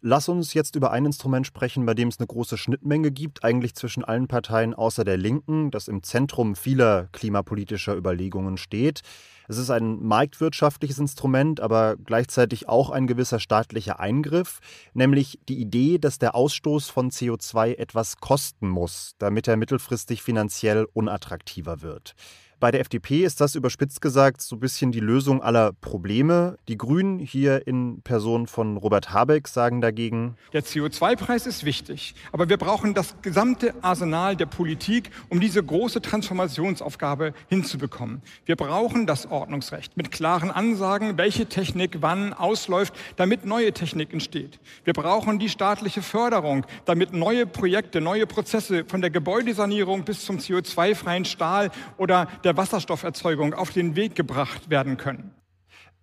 Lass 0.00 0.28
uns 0.28 0.54
jetzt 0.54 0.76
über 0.76 0.92
ein 0.92 1.04
Instrument 1.04 1.46
sprechen, 1.46 1.84
bei 1.84 1.94
dem 1.94 2.08
es 2.08 2.18
eine 2.18 2.26
große 2.26 2.58
Schnittmenge 2.58 3.10
gibt, 3.10 3.44
eigentlich 3.44 3.74
zwischen 3.74 4.04
allen 4.04 4.28
Parteien 4.28 4.74
außer 4.74 5.04
der 5.04 5.16
Linken, 5.16 5.70
das 5.70 5.88
im 5.88 6.02
Zentrum 6.02 6.54
vieler 6.54 7.08
klimapolitischer 7.12 7.96
Überlegungen 7.96 8.56
steht. 8.56 9.02
Es 9.48 9.58
ist 9.58 9.70
ein 9.70 10.02
marktwirtschaftliches 10.02 10.98
Instrument, 10.98 11.60
aber 11.60 11.96
gleichzeitig 11.96 12.68
auch 12.68 12.90
ein 12.90 13.06
gewisser 13.06 13.40
staatlicher 13.40 14.00
Eingriff, 14.00 14.60
nämlich 14.94 15.38
die 15.48 15.60
Idee, 15.60 15.98
dass 15.98 16.18
der 16.18 16.34
Ausstoß 16.34 16.88
von 16.88 17.10
CO2 17.10 17.76
etwas 17.76 18.18
kosten 18.18 18.68
muss, 18.68 19.14
damit 19.18 19.48
er 19.48 19.56
mittelfristig 19.56 20.22
finanziell 20.22 20.86
unattraktiver 20.92 21.82
wird. 21.82 22.14
Bei 22.62 22.70
der 22.70 22.80
FDP 22.80 23.24
ist 23.24 23.40
das 23.40 23.56
überspitzt 23.56 24.00
gesagt 24.00 24.40
so 24.40 24.54
ein 24.54 24.60
bisschen 24.60 24.92
die 24.92 25.00
Lösung 25.00 25.42
aller 25.42 25.72
Probleme. 25.72 26.58
Die 26.68 26.78
Grünen 26.78 27.18
hier 27.18 27.66
in 27.66 28.02
Person 28.02 28.46
von 28.46 28.76
Robert 28.76 29.12
Habeck 29.12 29.48
sagen 29.48 29.80
dagegen, 29.80 30.36
der 30.52 30.62
CO2-Preis 30.62 31.48
ist 31.48 31.64
wichtig, 31.64 32.14
aber 32.30 32.48
wir 32.48 32.58
brauchen 32.58 32.94
das 32.94 33.16
gesamte 33.20 33.74
Arsenal 33.82 34.36
der 34.36 34.46
Politik, 34.46 35.10
um 35.28 35.40
diese 35.40 35.60
große 35.60 36.02
Transformationsaufgabe 36.02 37.34
hinzubekommen. 37.48 38.22
Wir 38.46 38.54
brauchen 38.54 39.08
das 39.08 39.26
Ordnungsrecht 39.26 39.96
mit 39.96 40.12
klaren 40.12 40.52
Ansagen, 40.52 41.18
welche 41.18 41.46
Technik 41.46 41.96
wann 42.00 42.32
ausläuft, 42.32 42.94
damit 43.16 43.44
neue 43.44 43.72
Technik 43.72 44.12
entsteht. 44.12 44.60
Wir 44.84 44.92
brauchen 44.92 45.40
die 45.40 45.48
staatliche 45.48 46.00
Förderung, 46.00 46.64
damit 46.84 47.12
neue 47.12 47.44
Projekte, 47.44 48.00
neue 48.00 48.28
Prozesse 48.28 48.84
von 48.86 49.00
der 49.00 49.10
Gebäudesanierung 49.10 50.04
bis 50.04 50.24
zum 50.24 50.38
CO2-freien 50.38 51.24
Stahl 51.24 51.72
oder 51.98 52.28
der 52.44 52.51
der 52.52 52.58
Wasserstofferzeugung 52.58 53.54
auf 53.54 53.70
den 53.70 53.96
Weg 53.96 54.14
gebracht 54.14 54.68
werden 54.68 54.98
können. 54.98 55.30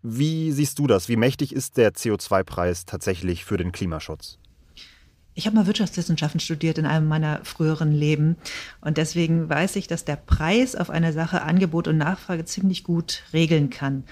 Wie 0.01 0.51
siehst 0.51 0.79
du 0.79 0.88
das? 0.88 1.07
Wie 1.07 1.15
mächtig 1.15 1.53
ist 1.53 1.77
der 1.77 1.93
CO2-Preis 1.93 2.85
tatsächlich 2.85 3.45
für 3.45 3.57
den 3.57 3.71
Klimaschutz? 3.71 4.39
Ich 5.35 5.45
habe 5.45 5.55
mal 5.55 5.67
Wirtschaftswissenschaften 5.67 6.39
studiert 6.39 6.79
in 6.79 6.88
einem 6.88 7.07
meiner 7.07 7.45
früheren 7.45 7.91
Leben 7.91 8.35
und 8.81 8.97
deswegen 8.97 9.47
weiß 9.47 9.75
ich, 9.75 9.85
dass 9.88 10.05
der 10.05 10.15
Preis 10.15 10.75
auf 10.75 10.89
eine 10.89 11.13
Sache 11.13 11.43
Angebot 11.43 11.88
und 11.88 11.97
Nachfrage 11.97 12.45
ziemlich 12.45 12.83
gut 12.83 13.23
regeln 13.31 13.69
kann. 13.69 14.03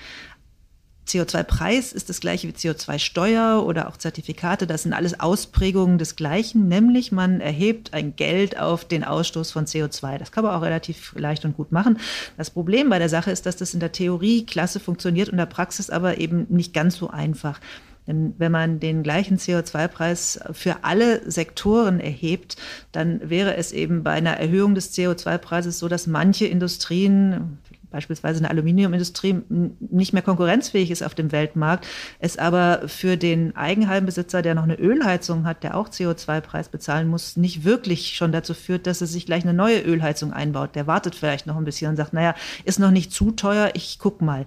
CO2-Preis 1.08 1.94
ist 1.94 2.10
das 2.10 2.20
gleiche 2.20 2.48
wie 2.48 2.52
CO2-Steuer 2.52 3.64
oder 3.66 3.88
auch 3.88 3.98
Zertifikate. 3.98 4.68
Das 4.68 4.84
sind 4.84 4.94
alles 4.94 5.20
Ausprägungen 5.20 5.98
des 5.98 6.16
Gleichen, 6.16 6.68
nämlich 6.68 7.12
man 7.12 7.42
erhebt 7.42 7.94
ein 7.94 8.16
Geld 8.16 8.60
auf 8.60 8.86
den 8.86 9.04
Ausstoß 9.04 9.52
von 9.52 9.66
CO2. 9.66 10.18
Das 10.18 10.32
kann 10.32 10.44
man 10.44 10.54
auch 10.54 10.62
relativ 10.62 11.14
leicht 11.16 11.46
und 11.46 11.56
gut 11.56 11.72
machen. 11.72 12.00
Das 12.36 12.50
Problem 12.50 12.90
bei 12.90 13.00
der 13.00 13.10
Sache 13.10 13.32
ist, 13.32 13.46
dass 13.46 13.56
das 13.56 13.74
in 13.74 13.80
der 13.80 13.92
Theorie 13.92 14.46
klasse 14.46 14.80
funktioniert 14.80 15.30
und 15.30 15.34
in 15.34 15.40
der 15.40 15.46
Praxis 15.46 15.90
aber 15.90 16.18
eben 16.18 16.46
nicht 16.50 16.74
ganz 16.74 16.98
so 16.98 17.10
einfach. 17.10 17.60
Denn 18.08 18.34
wenn 18.38 18.52
man 18.54 18.80
den 18.80 19.04
gleichen 19.04 19.38
CO2-Preis 19.38 20.40
für 20.54 20.84
alle 20.84 21.30
Sektoren 21.30 22.00
erhebt, 22.00 22.56
dann 22.94 23.30
wäre 23.30 23.58
es 23.58 23.74
eben 23.74 24.04
bei 24.04 24.12
einer 24.12 24.38
Erhöhung 24.38 24.76
des 24.76 24.94
CO2-Preises 24.94 25.78
so, 25.80 25.90
dass 25.90 26.08
manche 26.08 26.46
Industrien, 26.46 27.60
beispielsweise 27.98 28.38
eine 28.40 28.52
Aluminiumindustrie 28.52 29.42
nicht 29.80 30.14
mehr 30.14 30.22
konkurrenzfähig 30.22 30.92
ist 30.92 31.02
auf 31.02 31.16
dem 31.16 31.32
Weltmarkt, 31.32 31.88
es 32.20 32.38
aber 32.38 32.84
für 32.88 33.18
den 33.18 33.56
Eigenheimbesitzer, 33.56 34.44
der 34.44 34.54
noch 34.54 34.64
eine 34.64 34.76
Ölheizung 34.76 35.46
hat, 35.46 35.64
der 35.64 35.76
auch 35.76 35.90
CO2-Preis 35.90 36.70
bezahlen 36.70 37.08
muss, 37.08 37.38
nicht 37.38 37.64
wirklich 37.66 38.16
schon 38.16 38.32
dazu 38.32 38.54
führt, 38.54 38.86
dass 38.86 39.02
er 39.02 39.08
sich 39.08 39.26
gleich 39.26 39.44
eine 39.44 39.56
neue 39.56 39.80
Ölheizung 39.82 40.32
einbaut. 40.32 40.76
Der 40.76 40.86
wartet 40.86 41.16
vielleicht 41.16 41.48
noch 41.48 41.58
ein 41.58 41.66
bisschen 41.66 41.90
und 41.90 41.96
sagt, 41.96 42.14
naja, 42.14 42.36
ist 42.66 42.80
noch 42.80 42.92
nicht 42.92 43.12
zu 43.12 43.32
teuer, 43.32 43.72
ich 43.74 43.98
guck 44.00 44.22
mal. 44.22 44.46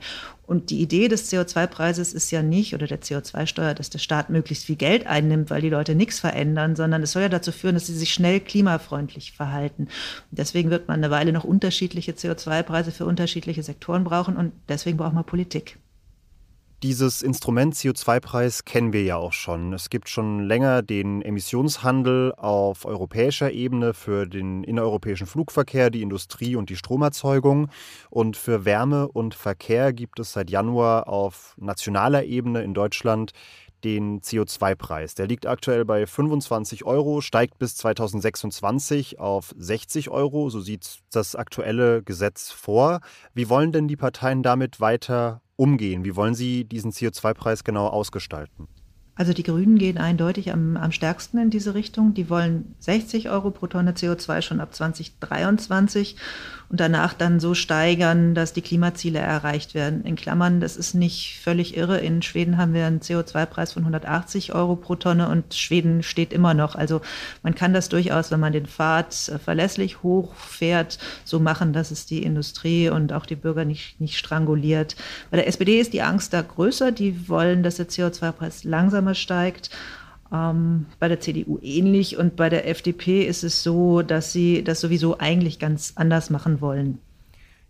Und 0.50 0.70
die 0.70 0.80
Idee 0.80 1.06
des 1.06 1.30
CO2-Preises 1.30 2.12
ist 2.12 2.32
ja 2.32 2.42
nicht, 2.42 2.74
oder 2.74 2.88
der 2.88 3.00
CO2-Steuer, 3.00 3.72
dass 3.72 3.88
der 3.88 4.00
Staat 4.00 4.30
möglichst 4.30 4.64
viel 4.64 4.74
Geld 4.74 5.06
einnimmt, 5.06 5.48
weil 5.48 5.62
die 5.62 5.68
Leute 5.68 5.94
nichts 5.94 6.18
verändern, 6.18 6.74
sondern 6.74 7.04
es 7.04 7.12
soll 7.12 7.22
ja 7.22 7.28
dazu 7.28 7.52
führen, 7.52 7.76
dass 7.76 7.86
sie 7.86 7.94
sich 7.94 8.12
schnell 8.12 8.40
klimafreundlich 8.40 9.30
verhalten. 9.30 9.84
Und 9.84 10.38
deswegen 10.40 10.70
wird 10.70 10.88
man 10.88 10.96
eine 10.96 11.12
Weile 11.12 11.32
noch 11.32 11.44
unterschiedliche 11.44 12.14
CO2-Preise 12.14 12.90
für 12.90 13.06
unterschiedliche 13.06 13.62
Sektoren 13.62 14.02
brauchen 14.02 14.36
und 14.36 14.50
deswegen 14.68 14.96
braucht 14.96 15.14
man 15.14 15.22
Politik. 15.22 15.78
Dieses 16.82 17.20
Instrument 17.20 17.74
CO2-Preis 17.74 18.64
kennen 18.64 18.94
wir 18.94 19.02
ja 19.02 19.16
auch 19.16 19.34
schon. 19.34 19.74
Es 19.74 19.90
gibt 19.90 20.08
schon 20.08 20.40
länger 20.40 20.80
den 20.80 21.20
Emissionshandel 21.20 22.32
auf 22.32 22.86
europäischer 22.86 23.52
Ebene 23.52 23.92
für 23.92 24.26
den 24.26 24.64
innereuropäischen 24.64 25.26
Flugverkehr, 25.26 25.90
die 25.90 26.00
Industrie 26.00 26.56
und 26.56 26.70
die 26.70 26.76
Stromerzeugung. 26.76 27.68
Und 28.08 28.38
für 28.38 28.64
Wärme 28.64 29.08
und 29.08 29.34
Verkehr 29.34 29.92
gibt 29.92 30.20
es 30.20 30.32
seit 30.32 30.48
Januar 30.48 31.06
auf 31.06 31.54
nationaler 31.58 32.24
Ebene 32.24 32.62
in 32.62 32.72
Deutschland 32.72 33.32
den 33.84 34.22
CO2-Preis. 34.22 35.14
Der 35.14 35.26
liegt 35.26 35.44
aktuell 35.44 35.84
bei 35.84 36.06
25 36.06 36.86
Euro, 36.86 37.20
steigt 37.20 37.58
bis 37.58 37.76
2026 37.76 39.20
auf 39.20 39.54
60 39.58 40.08
Euro. 40.08 40.48
So 40.48 40.60
sieht 40.60 41.00
das 41.12 41.36
aktuelle 41.36 42.02
Gesetz 42.02 42.50
vor. 42.50 43.00
Wie 43.34 43.50
wollen 43.50 43.70
denn 43.72 43.86
die 43.86 43.96
Parteien 43.96 44.42
damit 44.42 44.80
weiter 44.80 45.42
umgehen? 45.60 46.04
Wie 46.04 46.16
wollen 46.16 46.34
Sie 46.34 46.64
diesen 46.64 46.90
CO2-Preis 46.90 47.64
genau 47.64 47.86
ausgestalten? 47.86 48.66
Also 49.20 49.34
die 49.34 49.42
Grünen 49.42 49.76
gehen 49.76 49.98
eindeutig 49.98 50.50
am, 50.50 50.78
am 50.78 50.92
stärksten 50.92 51.36
in 51.36 51.50
diese 51.50 51.74
Richtung. 51.74 52.14
Die 52.14 52.30
wollen 52.30 52.74
60 52.78 53.28
Euro 53.28 53.50
pro 53.50 53.66
Tonne 53.66 53.92
CO2 53.92 54.40
schon 54.40 54.60
ab 54.60 54.74
2023 54.74 56.16
und 56.70 56.78
danach 56.78 57.14
dann 57.14 57.40
so 57.40 57.54
steigern, 57.54 58.36
dass 58.36 58.52
die 58.52 58.62
Klimaziele 58.62 59.18
erreicht 59.18 59.74
werden. 59.74 60.04
In 60.04 60.14
Klammern, 60.14 60.60
das 60.60 60.76
ist 60.76 60.94
nicht 60.94 61.40
völlig 61.42 61.76
irre. 61.76 61.98
In 61.98 62.22
Schweden 62.22 62.58
haben 62.58 62.74
wir 62.74 62.86
einen 62.86 63.00
CO2-Preis 63.00 63.72
von 63.72 63.82
180 63.82 64.54
Euro 64.54 64.76
pro 64.76 64.94
Tonne 64.94 65.28
und 65.28 65.52
Schweden 65.52 66.04
steht 66.04 66.32
immer 66.32 66.54
noch. 66.54 66.76
Also 66.76 67.00
man 67.42 67.56
kann 67.56 67.74
das 67.74 67.88
durchaus, 67.88 68.30
wenn 68.30 68.38
man 68.38 68.52
den 68.52 68.66
Pfad 68.66 69.28
äh, 69.28 69.40
verlässlich 69.40 70.04
hochfährt, 70.04 71.00
so 71.24 71.40
machen, 71.40 71.72
dass 71.72 71.90
es 71.90 72.06
die 72.06 72.22
Industrie 72.22 72.88
und 72.88 73.12
auch 73.12 73.26
die 73.26 73.36
Bürger 73.36 73.64
nicht, 73.64 74.00
nicht 74.00 74.16
stranguliert. 74.16 74.94
Bei 75.32 75.38
der 75.38 75.48
SPD 75.48 75.80
ist 75.80 75.92
die 75.92 76.02
Angst 76.02 76.32
da 76.32 76.40
größer. 76.40 76.92
Die 76.92 77.28
wollen, 77.28 77.64
dass 77.64 77.76
der 77.76 77.88
CO2-Preis 77.88 78.62
langsamer 78.62 79.09
steigt 79.14 79.70
ähm, 80.32 80.86
bei 80.98 81.08
der 81.08 81.20
CDU 81.20 81.58
ähnlich 81.62 82.16
und 82.16 82.36
bei 82.36 82.48
der 82.48 82.68
FDP 82.68 83.24
ist 83.24 83.42
es 83.42 83.62
so, 83.62 84.02
dass 84.02 84.32
sie 84.32 84.62
das 84.64 84.80
sowieso 84.80 85.18
eigentlich 85.18 85.58
ganz 85.58 85.92
anders 85.96 86.30
machen 86.30 86.60
wollen. 86.60 86.98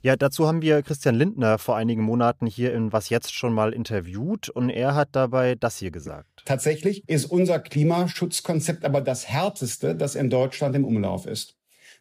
Ja, 0.03 0.16
dazu 0.16 0.48
haben 0.48 0.62
wir 0.62 0.83
Christian 0.83 1.14
Lindner 1.14 1.59
vor 1.59 1.76
einigen 1.76 2.03
Monaten 2.03 2.46
hier 2.46 2.72
in 2.72 2.90
Was 2.90 3.11
jetzt 3.11 3.35
schon 3.35 3.53
mal 3.53 3.74
interviewt 3.74 4.48
und 4.48 4.70
er 4.70 4.94
hat 4.94 5.11
dabei 5.12 5.57
das 5.57 5.76
hier 5.76 5.90
gesagt. 5.90 6.42
Tatsächlich 6.46 7.07
ist 7.07 7.26
unser 7.26 7.59
Klimaschutzkonzept 7.59 8.87
aber 8.87 9.03
das 9.03 9.29
härteste, 9.29 9.94
das 9.94 10.14
in 10.14 10.31
Deutschland 10.31 10.74
im 10.74 10.87
Umlauf 10.87 11.26
ist. 11.26 11.57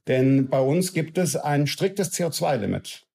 Denn 0.08 0.48
bei 0.48 0.62
uns 0.62 0.94
gibt 0.94 1.18
es 1.18 1.36
ein 1.36 1.68
striktes 1.68 2.14
CO2-Limit. 2.14 3.06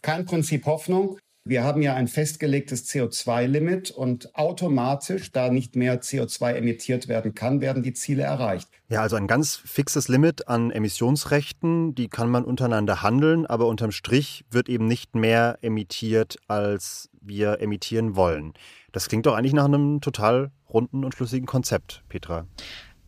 Kein 0.00 0.24
Prinzip 0.26 0.64
Hoffnung, 0.64 1.18
wir 1.44 1.64
haben 1.64 1.80
ja 1.80 1.94
ein 1.94 2.06
festgelegtes 2.06 2.86
CO2-Limit 2.90 3.90
und 3.90 4.34
automatisch, 4.36 5.32
da 5.32 5.50
nicht 5.50 5.74
mehr 5.74 6.02
CO2 6.02 6.52
emittiert 6.52 7.08
werden 7.08 7.34
kann, 7.34 7.60
werden 7.60 7.82
die 7.82 7.94
Ziele 7.94 8.22
erreicht. 8.22 8.68
Ja, 8.88 9.00
also 9.00 9.16
ein 9.16 9.26
ganz 9.26 9.56
fixes 9.56 10.08
Limit 10.08 10.48
an 10.48 10.70
Emissionsrechten, 10.70 11.94
die 11.94 12.08
kann 12.08 12.28
man 12.28 12.44
untereinander 12.44 13.02
handeln, 13.02 13.46
aber 13.46 13.66
unterm 13.68 13.90
Strich 13.90 14.44
wird 14.50 14.68
eben 14.68 14.86
nicht 14.86 15.14
mehr 15.14 15.58
emittiert, 15.62 16.36
als 16.46 17.08
wir 17.22 17.60
emittieren 17.60 18.16
wollen. 18.16 18.52
Das 18.92 19.08
klingt 19.08 19.26
doch 19.26 19.34
eigentlich 19.34 19.52
nach 19.52 19.66
einem 19.66 20.00
total 20.00 20.50
runden 20.68 21.04
und 21.04 21.14
schlüssigen 21.14 21.46
Konzept, 21.46 22.02
Petra. 22.08 22.46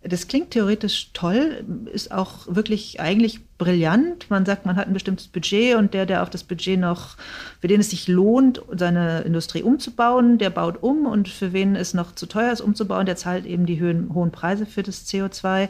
Das 0.05 0.27
klingt 0.27 0.51
theoretisch 0.51 1.11
toll, 1.13 1.65
ist 1.93 2.11
auch 2.11 2.47
wirklich 2.49 3.01
eigentlich 3.01 3.41
brillant. 3.57 4.29
Man 4.31 4.45
sagt, 4.45 4.67
man 4.67 4.75
hat 4.75 4.89
ein 4.89 4.93
bestimmtes 4.93 5.29
Budget 5.29 5.77
und 5.77 5.95
der, 5.95 6.07
der 6.07 6.23
auf 6.23 6.31
das 6.31 6.43
Budget 6.43 6.81
noch, 6.81 7.17
für 7.61 7.69
den 7.69 7.81
es 7.81 7.91
sich 7.91 8.09
lohnt, 8.09 8.61
seine 8.77 9.21
Industrie 9.21 9.63
umzubauen, 9.63 10.39
der 10.39 10.51
baut 10.51 10.83
um 10.83 11.07
und 11.07 11.29
für 11.29 11.53
wen 11.53 11.77
es 11.77 11.95
noch 11.95 12.15
zu 12.17 12.27
teuer 12.27 12.53
ist 12.53 12.61
umzubauen, 12.61 13.07
der 13.07 13.17
zahlt 13.17 13.47
eben 13.47 13.65
die 13.65 13.81
hohen, 13.81 14.13
hohen 14.13 14.33
Preise 14.33 14.67
für 14.67 14.83
das 14.83 15.07
CO2, 15.07 15.69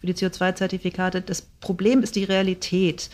für 0.00 0.06
die 0.06 0.14
CO2-Zertifikate. 0.14 1.22
Das 1.22 1.40
Problem 1.40 2.02
ist 2.02 2.16
die 2.16 2.24
Realität 2.24 3.08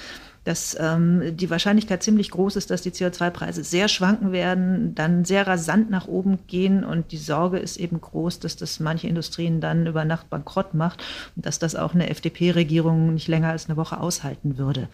dass 0.47 0.77
ähm, 0.79 1.37
die 1.37 1.51
Wahrscheinlichkeit 1.51 2.05
ziemlich 2.05 2.31
groß 2.31 2.55
ist, 2.55 2.71
dass 2.71 2.81
die 2.81 2.93
CO2-Preise 2.93 3.65
sehr 3.65 3.89
schwanken 3.89 4.31
werden, 4.31 4.95
dann 4.95 5.25
sehr 5.25 5.45
rasant 5.45 5.91
nach 5.91 6.07
oben 6.07 6.39
gehen 6.47 6.85
und 6.85 7.11
die 7.11 7.17
Sorge 7.17 7.59
ist 7.59 7.79
eben 7.79 8.01
groß, 8.01 8.39
dass 8.39 8.55
das 8.55 8.79
manche 8.79 9.09
Industrien 9.09 9.61
dann 9.61 9.89
über 9.89 10.05
Nacht 10.05 10.31
bankrott 10.31 10.73
macht 10.73 11.03
und 11.35 11.45
dass 11.47 11.59
das 11.59 11.75
auch 11.75 11.95
eine 11.95 12.11
FDP-Regierung 12.11 13.15
nicht 13.15 13.27
länger 13.27 13.51
als 13.51 13.69
eine 13.69 13.77
Woche 13.77 13.99
aushalten 13.99 14.57
würde. 14.57 14.89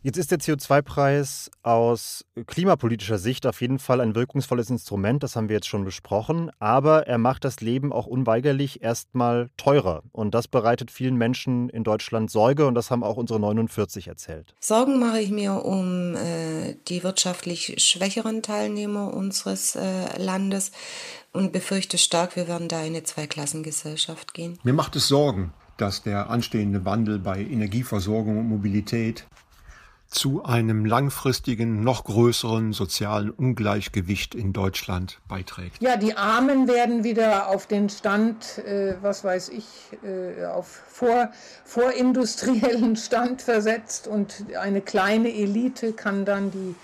Jetzt 0.00 0.16
ist 0.16 0.30
der 0.30 0.38
CO2-Preis 0.38 1.50
aus 1.64 2.24
klimapolitischer 2.46 3.18
Sicht 3.18 3.46
auf 3.46 3.60
jeden 3.60 3.80
Fall 3.80 4.00
ein 4.00 4.14
wirkungsvolles 4.14 4.70
Instrument, 4.70 5.24
das 5.24 5.34
haben 5.34 5.48
wir 5.48 5.56
jetzt 5.56 5.66
schon 5.66 5.84
besprochen, 5.84 6.52
aber 6.60 7.08
er 7.08 7.18
macht 7.18 7.44
das 7.44 7.60
Leben 7.60 7.92
auch 7.92 8.06
unweigerlich 8.06 8.80
erstmal 8.80 9.50
teurer. 9.56 10.04
Und 10.12 10.36
das 10.36 10.46
bereitet 10.46 10.92
vielen 10.92 11.16
Menschen 11.16 11.68
in 11.68 11.82
Deutschland 11.82 12.30
Sorge 12.30 12.68
und 12.68 12.76
das 12.76 12.92
haben 12.92 13.02
auch 13.02 13.16
unsere 13.16 13.40
49 13.40 14.06
erzählt. 14.06 14.54
Sorgen 14.60 15.00
mache 15.00 15.18
ich 15.18 15.32
mir 15.32 15.64
um 15.64 16.14
äh, 16.14 16.76
die 16.86 17.02
wirtschaftlich 17.02 17.74
schwächeren 17.78 18.42
Teilnehmer 18.42 19.12
unseres 19.12 19.74
äh, 19.74 20.16
Landes 20.16 20.70
und 21.32 21.52
befürchte 21.52 21.98
stark, 21.98 22.36
wir 22.36 22.46
werden 22.46 22.68
da 22.68 22.82
in 22.82 22.94
eine 22.94 23.02
Zweiklassengesellschaft 23.02 24.32
gehen. 24.32 24.60
Mir 24.62 24.74
macht 24.74 24.94
es 24.94 25.08
Sorgen, 25.08 25.52
dass 25.76 26.04
der 26.04 26.30
anstehende 26.30 26.84
Wandel 26.84 27.18
bei 27.18 27.40
Energieversorgung 27.40 28.38
und 28.38 28.48
Mobilität 28.48 29.26
zu 30.08 30.42
einem 30.42 30.86
langfristigen, 30.86 31.84
noch 31.84 32.04
größeren 32.04 32.72
sozialen 32.72 33.30
Ungleichgewicht 33.30 34.34
in 34.34 34.52
Deutschland 34.54 35.20
beiträgt. 35.28 35.82
Ja, 35.82 35.96
die 35.96 36.16
Armen 36.16 36.66
werden 36.66 37.04
wieder 37.04 37.48
auf 37.48 37.66
den 37.66 37.90
Stand, 37.90 38.58
äh, 38.58 38.96
was 39.02 39.22
weiß 39.22 39.50
ich, 39.50 39.66
äh, 40.02 40.46
auf 40.46 40.66
vor, 40.66 41.30
vorindustriellen 41.64 42.96
Stand 42.96 43.42
versetzt 43.42 44.08
und 44.08 44.46
eine 44.58 44.80
kleine 44.80 45.32
Elite 45.32 45.92
kann 45.92 46.24
dann 46.24 46.50
die 46.50 46.74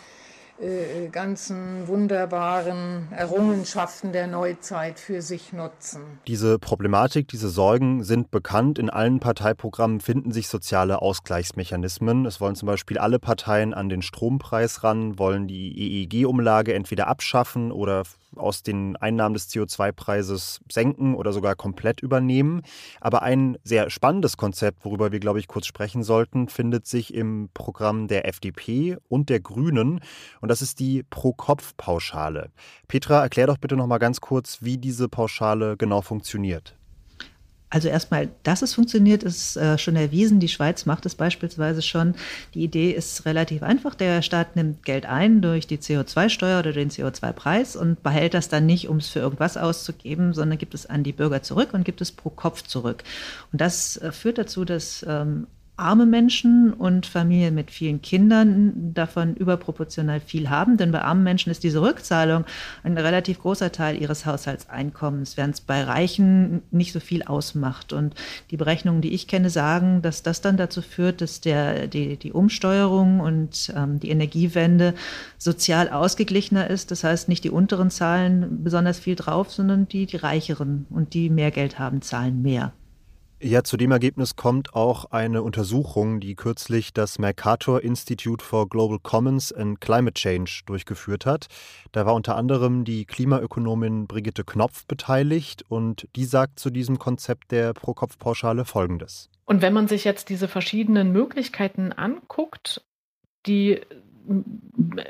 äh, 0.60 1.08
ganzen 1.08 1.88
wunderbaren 1.88 3.08
Errungenschaften 3.10 4.12
der 4.12 4.28
Neuzeit 4.28 5.00
für 5.00 5.20
sich 5.20 5.52
nutzen. 5.52 6.20
Diese 6.28 6.60
Problematik, 6.60 7.26
diese 7.26 7.48
Sorgen 7.48 8.04
sind 8.04 8.30
bekannt. 8.30 8.78
In 8.78 8.88
allen 8.88 9.18
Parteiprogrammen 9.18 10.00
finden 10.00 10.30
sich 10.30 10.48
soziale 10.48 11.02
Ausgleichsmechanismen. 11.02 12.24
Es 12.24 12.40
wollen 12.40 12.54
zum 12.54 12.66
Beispiel 12.66 12.98
alle 12.98 13.18
Parteien 13.18 13.74
an 13.74 13.88
den 13.88 14.00
Strompreis 14.00 14.84
ran, 14.84 15.18
wollen 15.18 15.48
die 15.48 16.04
EEG-Umlage 16.04 16.72
entweder 16.72 17.08
abschaffen 17.08 17.72
oder 17.72 18.04
aus 18.38 18.62
den 18.62 18.96
Einnahmen 18.96 19.34
des 19.34 19.48
CO2-Preises 19.50 20.60
senken 20.70 21.14
oder 21.14 21.32
sogar 21.32 21.54
komplett 21.54 22.00
übernehmen. 22.00 22.62
Aber 23.00 23.22
ein 23.22 23.58
sehr 23.64 23.90
spannendes 23.90 24.36
Konzept, 24.36 24.84
worüber 24.84 25.12
wir, 25.12 25.20
glaube 25.20 25.38
ich, 25.38 25.48
kurz 25.48 25.66
sprechen 25.66 26.02
sollten, 26.02 26.48
findet 26.48 26.86
sich 26.86 27.14
im 27.14 27.48
Programm 27.54 28.08
der 28.08 28.26
FDP 28.28 28.96
und 29.08 29.28
der 29.30 29.40
Grünen. 29.40 30.00
Und 30.40 30.48
das 30.48 30.62
ist 30.62 30.80
die 30.80 31.02
Pro-Kopf-Pauschale. 31.02 32.50
Petra, 32.88 33.22
erklär 33.22 33.46
doch 33.46 33.58
bitte 33.58 33.76
noch 33.76 33.86
mal 33.86 33.98
ganz 33.98 34.20
kurz, 34.20 34.58
wie 34.62 34.78
diese 34.78 35.08
Pauschale 35.08 35.76
genau 35.76 36.00
funktioniert. 36.00 36.76
Also 37.74 37.88
erstmal, 37.88 38.28
dass 38.44 38.62
es 38.62 38.72
funktioniert, 38.72 39.24
ist 39.24 39.56
äh, 39.56 39.78
schon 39.78 39.96
erwiesen. 39.96 40.38
Die 40.38 40.46
Schweiz 40.46 40.87
macht 40.87 41.06
es 41.06 41.16
beispielsweise 41.16 41.82
schon. 41.82 42.14
Die 42.54 42.62
Idee 42.62 42.92
ist 42.92 43.26
relativ 43.26 43.64
einfach. 43.64 43.96
Der 43.96 44.22
Staat 44.22 44.54
nimmt 44.54 44.84
Geld 44.84 45.06
ein 45.06 45.42
durch 45.42 45.66
die 45.66 45.78
CO2-Steuer 45.78 46.60
oder 46.60 46.72
den 46.72 46.90
CO2-Preis 46.90 47.74
und 47.74 48.00
behält 48.04 48.34
das 48.34 48.48
dann 48.48 48.64
nicht, 48.64 48.88
um 48.88 48.98
es 48.98 49.08
für 49.08 49.18
irgendwas 49.18 49.56
auszugeben, 49.56 50.34
sondern 50.34 50.56
gibt 50.56 50.72
es 50.72 50.87
an 50.87 51.02
die 51.02 51.10
Bürger 51.10 51.42
zurück 51.42 51.70
und 51.74 51.82
gibt 51.84 52.00
es 52.00 52.12
pro 52.12 52.30
Kopf 52.30 52.62
zurück. 52.62 53.02
Und 53.50 53.60
das 53.60 53.96
äh, 53.96 54.12
führt 54.12 54.38
dazu, 54.38 54.64
dass 54.64 55.04
ähm, 55.08 55.48
arme 55.76 56.06
Menschen 56.06 56.72
und 56.72 57.04
Familien 57.04 57.54
mit 57.54 57.70
vielen 57.72 58.00
Kindern 58.00 58.94
davon 58.94 59.34
überproportional 59.34 60.20
viel 60.20 60.48
haben. 60.48 60.76
Denn 60.76 60.92
bei 60.92 61.02
armen 61.02 61.24
Menschen 61.24 61.50
ist 61.50 61.64
diese 61.64 61.82
Rückzahlung 61.82 62.44
ein 62.84 62.96
relativ 62.96 63.40
großer 63.40 63.72
Teil 63.72 64.00
ihres 64.00 64.24
Haushaltseinkommens, 64.24 65.37
während 65.37 65.54
es 65.54 65.60
bei 65.60 65.82
Reichen 65.82 66.62
nicht 66.70 66.92
so 66.92 67.00
viel 67.00 67.24
ausmacht. 67.24 67.92
Und 67.92 68.14
die 68.52 68.56
Berechnungen, 68.56 69.02
die 69.02 69.14
ich 69.14 69.26
kenne, 69.26 69.50
sagen, 69.50 70.00
dass 70.00 70.22
das 70.22 70.40
dann 70.40 70.56
dazu 70.56 70.80
führt, 70.80 71.20
dass 71.20 71.40
der, 71.40 71.88
die, 71.88 72.16
die 72.16 72.32
Umsteuerung 72.32 73.18
und 73.18 73.72
ähm, 73.76 73.98
die 73.98 74.10
Energiewende 74.10 74.94
sozial 75.38 75.88
ausgeglichener 75.88 76.70
ist. 76.70 76.92
Das 76.92 77.02
heißt, 77.02 77.28
nicht 77.28 77.42
die 77.42 77.50
unteren 77.50 77.90
zahlen 77.90 78.62
besonders 78.62 79.00
viel 79.00 79.16
drauf, 79.16 79.50
sondern 79.50 79.88
die, 79.88 80.06
die 80.06 80.16
reicheren 80.16 80.87
und 80.90 81.14
die 81.14 81.30
mehr 81.30 81.50
Geld 81.50 81.80
haben, 81.80 82.00
zahlen 82.00 82.42
mehr. 82.42 82.72
Ja, 83.40 83.62
zu 83.62 83.76
dem 83.76 83.90
Ergebnis 83.90 84.36
kommt 84.36 84.74
auch 84.74 85.06
eine 85.06 85.42
Untersuchung, 85.42 86.20
die 86.20 86.34
kürzlich 86.34 86.92
das 86.92 87.18
Mercator 87.18 87.82
Institute 87.82 88.42
for 88.42 88.68
Global 88.68 88.98
Commons 89.02 89.52
and 89.52 89.80
Climate 89.80 90.14
Change 90.14 90.62
durchgeführt 90.66 91.26
hat. 91.26 91.48
Da 91.92 92.06
war 92.06 92.14
unter 92.14 92.36
anderem 92.36 92.84
die 92.84 93.04
Klimaökonomin 93.04 94.06
Brigitte 94.06 94.44
Knopf 94.44 94.86
beteiligt 94.86 95.64
und 95.68 96.08
die 96.16 96.24
sagt 96.24 96.58
zu 96.58 96.70
diesem 96.70 96.98
Konzept 96.98 97.50
der 97.50 97.74
Pro-Kopf-Pauschale 97.74 98.64
Folgendes. 98.64 99.28
Und 99.44 99.60
wenn 99.60 99.74
man 99.74 99.88
sich 99.88 100.04
jetzt 100.04 100.30
diese 100.30 100.48
verschiedenen 100.48 101.12
Möglichkeiten 101.12 101.92
anguckt, 101.92 102.82
die 103.46 103.80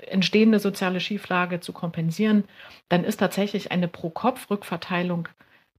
entstehende 0.07 0.59
soziale 0.59 0.99
Schieflage 0.99 1.61
zu 1.61 1.73
kompensieren, 1.73 2.45
dann 2.89 3.05
ist 3.05 3.19
tatsächlich 3.19 3.71
eine 3.71 3.87
Pro-Kopf-Rückverteilung 3.87 5.29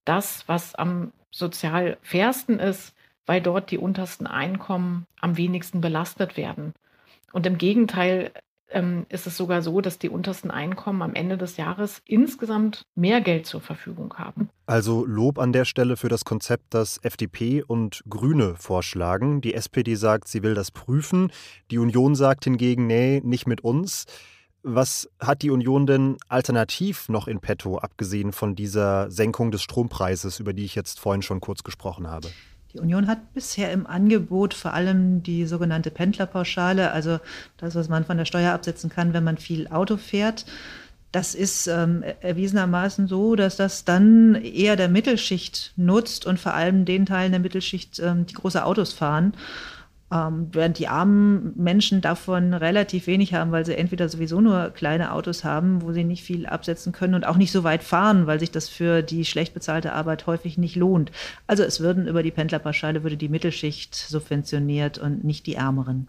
das, 0.06 0.48
was 0.48 0.76
am 0.76 1.12
sozial 1.36 1.98
fairsten 2.02 2.60
ist, 2.60 2.94
weil 3.26 3.42
dort 3.42 3.72
die 3.72 3.78
untersten 3.78 4.28
Einkommen 4.28 5.06
am 5.20 5.36
wenigsten 5.38 5.82
belastet 5.82 6.38
werden. 6.38 6.74
Und 7.34 7.46
im 7.46 7.58
Gegenteil 7.58 8.32
ähm, 8.70 9.06
ist 9.10 9.28
es 9.28 9.36
sogar 9.36 9.62
so, 9.62 9.82
dass 9.82 10.00
die 10.00 10.10
untersten 10.10 10.50
Einkommen 10.50 11.02
am 11.02 11.14
Ende 11.14 11.38
des 11.38 11.58
Jahres 11.58 12.02
insgesamt 12.06 12.86
mehr 12.96 13.20
Geld 13.20 13.46
zur 13.46 13.60
Verfügung 13.60 14.14
haben. 14.18 14.50
Also 14.66 15.06
Lob 15.06 15.38
an 15.38 15.52
der 15.52 15.66
Stelle 15.66 15.98
für 15.98 16.08
das 16.08 16.24
Konzept, 16.24 16.74
das 16.74 17.00
FDP 17.04 17.64
und 17.64 18.02
Grüne 18.10 18.56
vorschlagen. 18.58 19.42
Die 19.42 19.54
SPD 19.54 19.96
sagt, 19.96 20.30
sie 20.30 20.42
will 20.42 20.54
das 20.54 20.72
prüfen. 20.72 21.32
Die 21.70 21.80
Union 21.80 22.16
sagt 22.16 22.46
hingegen, 22.46 22.88
nee, 22.88 23.22
nicht 23.24 23.46
mit 23.46 23.62
uns. 23.62 24.06
Was 24.68 25.08
hat 25.20 25.44
die 25.44 25.52
Union 25.52 25.86
denn 25.86 26.18
alternativ 26.28 27.08
noch 27.08 27.28
in 27.28 27.40
petto, 27.40 27.78
abgesehen 27.78 28.32
von 28.32 28.56
dieser 28.56 29.12
Senkung 29.12 29.52
des 29.52 29.62
Strompreises, 29.62 30.40
über 30.40 30.54
die 30.54 30.66
ich 30.66 30.74
jetzt 30.74 31.00
vorhin 31.00 31.22
schon 31.22 31.40
kurz 31.40 31.62
gesprochen 31.62 32.08
habe? 32.08 32.30
Die 32.74 32.80
Union 32.80 33.06
hat 33.06 33.32
bisher 33.36 33.72
im 33.72 33.86
Angebot 33.86 34.56
vor 34.56 34.74
allem 34.74 35.22
die 35.22 35.46
sogenannte 35.46 35.92
Pendlerpauschale, 35.92 36.92
also 36.92 37.20
das, 37.58 37.76
was 37.76 37.90
man 37.90 38.06
von 38.06 38.18
der 38.18 38.26
Steuer 38.26 38.54
absetzen 38.54 38.90
kann, 38.90 39.14
wenn 39.14 39.24
man 39.24 39.38
viel 39.38 39.68
Auto 39.68 39.98
fährt. 39.98 40.48
Das 41.12 41.36
ist 41.36 41.68
ähm, 41.68 42.04
erwiesenermaßen 42.22 43.08
so, 43.08 43.36
dass 43.36 43.58
das 43.58 43.86
dann 43.86 44.34
eher 44.34 44.76
der 44.76 44.90
Mittelschicht 44.90 45.74
nutzt 45.76 46.26
und 46.26 46.40
vor 46.40 46.56
allem 46.56 46.86
den 46.86 47.06
Teilen 47.06 47.32
der 47.32 47.40
Mittelschicht, 47.40 48.00
ähm, 48.00 48.26
die 48.26 48.34
große 48.34 48.66
Autos 48.66 48.94
fahren. 48.94 49.36
Ähm, 50.12 50.50
während 50.52 50.78
die 50.78 50.88
armen 50.88 51.54
Menschen 51.56 52.00
davon 52.00 52.54
relativ 52.54 53.08
wenig 53.08 53.34
haben, 53.34 53.52
weil 53.52 53.66
sie 53.66 53.76
entweder 53.76 54.08
sowieso 54.08 54.40
nur 54.40 54.70
kleine 54.70 55.12
Autos 55.12 55.44
haben, 55.44 55.82
wo 55.82 55.94
sie 55.94 56.04
nicht 56.04 56.24
viel 56.24 56.46
absetzen 56.46 56.94
können 56.94 57.16
und 57.16 57.26
auch 57.26 57.38
nicht 57.38 57.52
so 57.52 57.64
weit 57.64 57.84
fahren, 57.84 58.28
weil 58.28 58.40
sich 58.40 58.52
das 58.52 58.70
für 58.70 59.02
die 59.02 59.26
schlecht 59.26 59.56
bezahlte 59.56 59.94
Arbeit 59.94 60.28
häufig 60.28 60.60
nicht 60.60 60.76
lohnt. 60.76 61.12
Also 61.48 61.64
es 61.64 61.80
würden 61.80 62.08
über 62.08 62.22
die 62.22 62.32
Pendlerpauschale 62.32 63.02
würde 63.02 63.18
die 63.18 63.30
Mittelschicht 63.30 63.96
subventioniert 63.96 65.00
und 65.00 65.24
nicht 65.24 65.48
die 65.48 65.56
Ärmeren. 65.56 66.08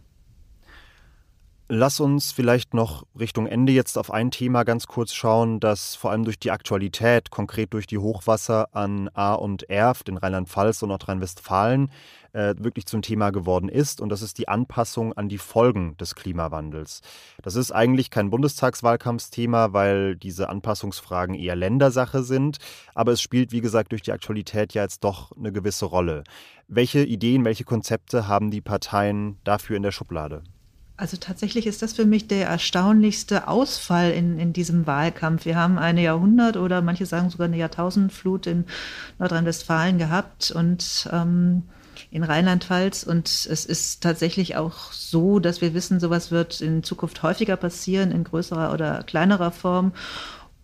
Lass 1.68 1.98
uns 1.98 2.30
vielleicht 2.30 2.74
noch 2.74 3.02
Richtung 3.18 3.48
Ende 3.48 3.72
jetzt 3.72 3.98
auf 3.98 4.12
ein 4.12 4.30
Thema 4.30 4.62
ganz 4.62 4.86
kurz 4.86 5.12
schauen, 5.12 5.58
das 5.58 5.96
vor 5.96 6.12
allem 6.12 6.24
durch 6.24 6.38
die 6.38 6.52
Aktualität, 6.52 7.32
konkret 7.32 7.72
durch 7.72 7.88
die 7.88 7.98
Hochwasser 7.98 8.68
an 8.72 9.10
A 9.14 9.34
und 9.34 9.68
Erft 9.68 10.08
in 10.08 10.16
Rheinland-Pfalz 10.16 10.82
und 10.82 10.90
Nordrhein-Westfalen, 10.90 11.90
äh, 12.34 12.54
wirklich 12.58 12.86
zum 12.86 13.02
Thema 13.02 13.30
geworden 13.30 13.68
ist. 13.68 14.00
Und 14.00 14.10
das 14.10 14.22
ist 14.22 14.38
die 14.38 14.46
Anpassung 14.46 15.12
an 15.14 15.28
die 15.28 15.38
Folgen 15.38 15.96
des 15.96 16.14
Klimawandels. 16.14 17.00
Das 17.42 17.56
ist 17.56 17.72
eigentlich 17.72 18.10
kein 18.10 18.30
Bundestagswahlkampfsthema, 18.30 19.72
weil 19.72 20.14
diese 20.14 20.48
Anpassungsfragen 20.48 21.34
eher 21.34 21.56
Ländersache 21.56 22.22
sind. 22.22 22.58
Aber 22.94 23.10
es 23.10 23.20
spielt, 23.20 23.50
wie 23.50 23.60
gesagt, 23.60 23.90
durch 23.90 24.02
die 24.02 24.12
Aktualität 24.12 24.72
ja 24.74 24.82
jetzt 24.82 25.02
doch 25.02 25.32
eine 25.36 25.50
gewisse 25.50 25.86
Rolle. 25.86 26.22
Welche 26.68 27.02
Ideen, 27.02 27.44
welche 27.44 27.64
Konzepte 27.64 28.28
haben 28.28 28.52
die 28.52 28.60
Parteien 28.60 29.40
dafür 29.42 29.76
in 29.76 29.82
der 29.82 29.90
Schublade? 29.90 30.44
Also 30.98 31.18
tatsächlich 31.18 31.66
ist 31.66 31.82
das 31.82 31.92
für 31.92 32.06
mich 32.06 32.26
der 32.26 32.46
erstaunlichste 32.46 33.48
Ausfall 33.48 34.12
in, 34.12 34.38
in 34.38 34.54
diesem 34.54 34.86
Wahlkampf. 34.86 35.44
Wir 35.44 35.56
haben 35.56 35.78
eine 35.78 36.02
Jahrhundert- 36.02 36.56
oder 36.56 36.80
manche 36.80 37.04
sagen 37.04 37.28
sogar 37.28 37.48
eine 37.48 37.58
Jahrtausendflut 37.58 38.46
in 38.46 38.64
Nordrhein-Westfalen 39.18 39.98
gehabt 39.98 40.50
und 40.50 41.06
ähm, 41.12 41.64
in 42.10 42.22
Rheinland-Pfalz. 42.22 43.02
Und 43.02 43.28
es 43.28 43.66
ist 43.66 44.02
tatsächlich 44.02 44.56
auch 44.56 44.92
so, 44.92 45.38
dass 45.38 45.60
wir 45.60 45.74
wissen, 45.74 46.00
sowas 46.00 46.30
wird 46.30 46.62
in 46.62 46.82
Zukunft 46.82 47.22
häufiger 47.22 47.56
passieren, 47.56 48.10
in 48.10 48.24
größerer 48.24 48.72
oder 48.72 49.02
kleinerer 49.02 49.50
Form. 49.50 49.92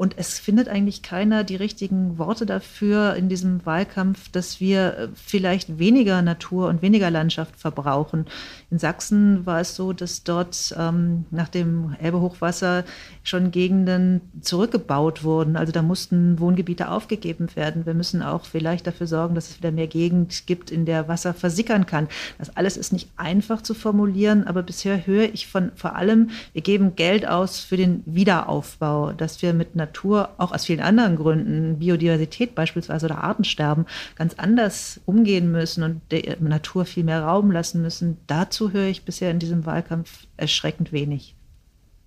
Und 0.02 0.18
es 0.18 0.40
findet 0.40 0.68
eigentlich 0.68 1.02
keiner 1.02 1.44
die 1.44 1.54
richtigen 1.54 2.18
Worte 2.18 2.44
dafür 2.44 3.14
in 3.14 3.28
diesem 3.28 3.64
Wahlkampf, 3.64 4.28
dass 4.30 4.58
wir 4.58 4.98
äh, 4.98 5.08
vielleicht 5.14 5.78
weniger 5.78 6.22
Natur 6.22 6.66
und 6.66 6.82
weniger 6.82 7.08
Landschaft 7.08 7.56
verbrauchen. 7.56 8.26
In 8.72 8.80
Sachsen 8.80 9.46
war 9.46 9.60
es 9.60 9.76
so, 9.76 9.92
dass 9.92 10.24
dort 10.24 10.74
ähm, 10.76 11.26
nach 11.30 11.48
dem 11.48 11.94
Elbehochwasser 12.00 12.82
schon 13.22 13.52
Gegenden 13.52 14.22
zurückgebaut 14.40 15.22
wurden. 15.22 15.54
Also 15.54 15.70
da 15.70 15.82
mussten 15.82 16.40
Wohngebiete 16.40 16.90
aufgegeben 16.90 17.54
werden. 17.54 17.86
Wir 17.86 17.94
müssen 17.94 18.22
auch 18.22 18.44
vielleicht 18.44 18.88
dafür 18.88 19.06
sorgen, 19.06 19.36
dass 19.36 19.50
es 19.50 19.58
wieder 19.58 19.70
mehr 19.70 19.86
Gegend 19.86 20.48
gibt, 20.48 20.72
in 20.72 20.84
der 20.84 21.06
Wasser 21.06 21.32
versickern 21.32 21.86
kann. 21.86 22.08
Das 22.38 22.56
alles 22.56 22.76
ist 22.76 22.92
nicht 22.92 23.08
einfach 23.16 23.62
zu 23.62 23.72
formulieren, 23.72 24.48
aber 24.48 24.64
bisher 24.64 25.06
höre 25.06 25.32
ich 25.32 25.46
von 25.46 25.70
vor 25.76 25.94
allem, 25.94 26.30
wir 26.54 26.62
geben 26.62 26.96
Geld 26.96 27.24
aus 27.24 27.60
für 27.60 27.76
den 27.76 28.02
Wiederaufbau, 28.04 29.12
dass 29.12 29.42
wir 29.42 29.52
mit 29.52 29.76
Natur 29.76 29.91
Natur 29.92 30.30
auch 30.38 30.52
aus 30.52 30.64
vielen 30.64 30.80
anderen 30.80 31.16
Gründen, 31.16 31.78
Biodiversität 31.78 32.54
beispielsweise 32.54 33.06
oder 33.06 33.22
Artensterben, 33.22 33.84
ganz 34.16 34.34
anders 34.38 35.00
umgehen 35.04 35.52
müssen 35.52 35.82
und 35.82 36.00
der 36.10 36.40
Natur 36.40 36.86
viel 36.86 37.04
mehr 37.04 37.22
Raum 37.22 37.50
lassen 37.50 37.82
müssen. 37.82 38.16
Dazu 38.26 38.72
höre 38.72 38.86
ich 38.86 39.04
bisher 39.04 39.30
in 39.30 39.38
diesem 39.38 39.66
Wahlkampf 39.66 40.26
erschreckend 40.38 40.92
wenig. 40.92 41.36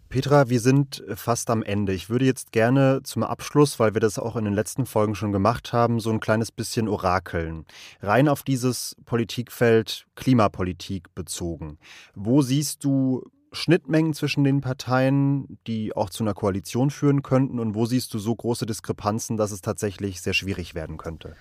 Petra, 0.10 0.50
wir 0.50 0.60
sind 0.60 1.04
fast 1.16 1.50
am 1.50 1.62
Ende. 1.62 1.94
Ich 1.94 2.10
würde 2.10 2.26
jetzt 2.26 2.52
gerne 2.52 3.02
zum 3.04 3.24
Abschluss, 3.24 3.80
weil 3.80 3.94
wir 3.94 4.02
das 4.02 4.18
auch 4.18 4.36
in 4.36 4.46
den 4.46 4.54
letzten 4.54 4.86
Folgen 4.86 5.14
schon 5.14 5.32
gemacht 5.32 5.74
haben, 5.74 6.00
so 6.00 6.10
ein 6.10 6.20
kleines 6.20 6.52
bisschen 6.52 6.88
orakeln. 6.88 7.66
Rein 8.02 8.30
auf 8.30 8.44
dieses 8.44 8.96
Politikfeld 9.06 10.08
Klimapolitik 10.16 11.14
bezogen. 11.16 11.80
Wo 12.14 12.42
siehst 12.42 12.84
du 12.84 13.24
Schnittmengen 13.56 14.14
zwischen 14.14 14.44
den 14.44 14.62
Parteien, 14.62 15.58
die 15.68 15.96
auch 15.96 16.10
zu 16.10 16.24
einer 16.24 16.34
Koalition 16.34 16.92
führen 16.92 17.24
könnten? 17.24 17.60
Und 17.60 17.76
wo 17.76 17.86
siehst 17.86 18.14
du 18.14 18.20
so 18.20 18.36
große 18.36 18.66
Diskrepanzen, 18.66 19.38
dass 19.38 19.52
es 19.52 19.62
tatsächlich 19.62 20.22
sehr 20.22 20.34
schwierig 20.34 20.76
werden 20.76 20.98
könnte? 20.98 21.36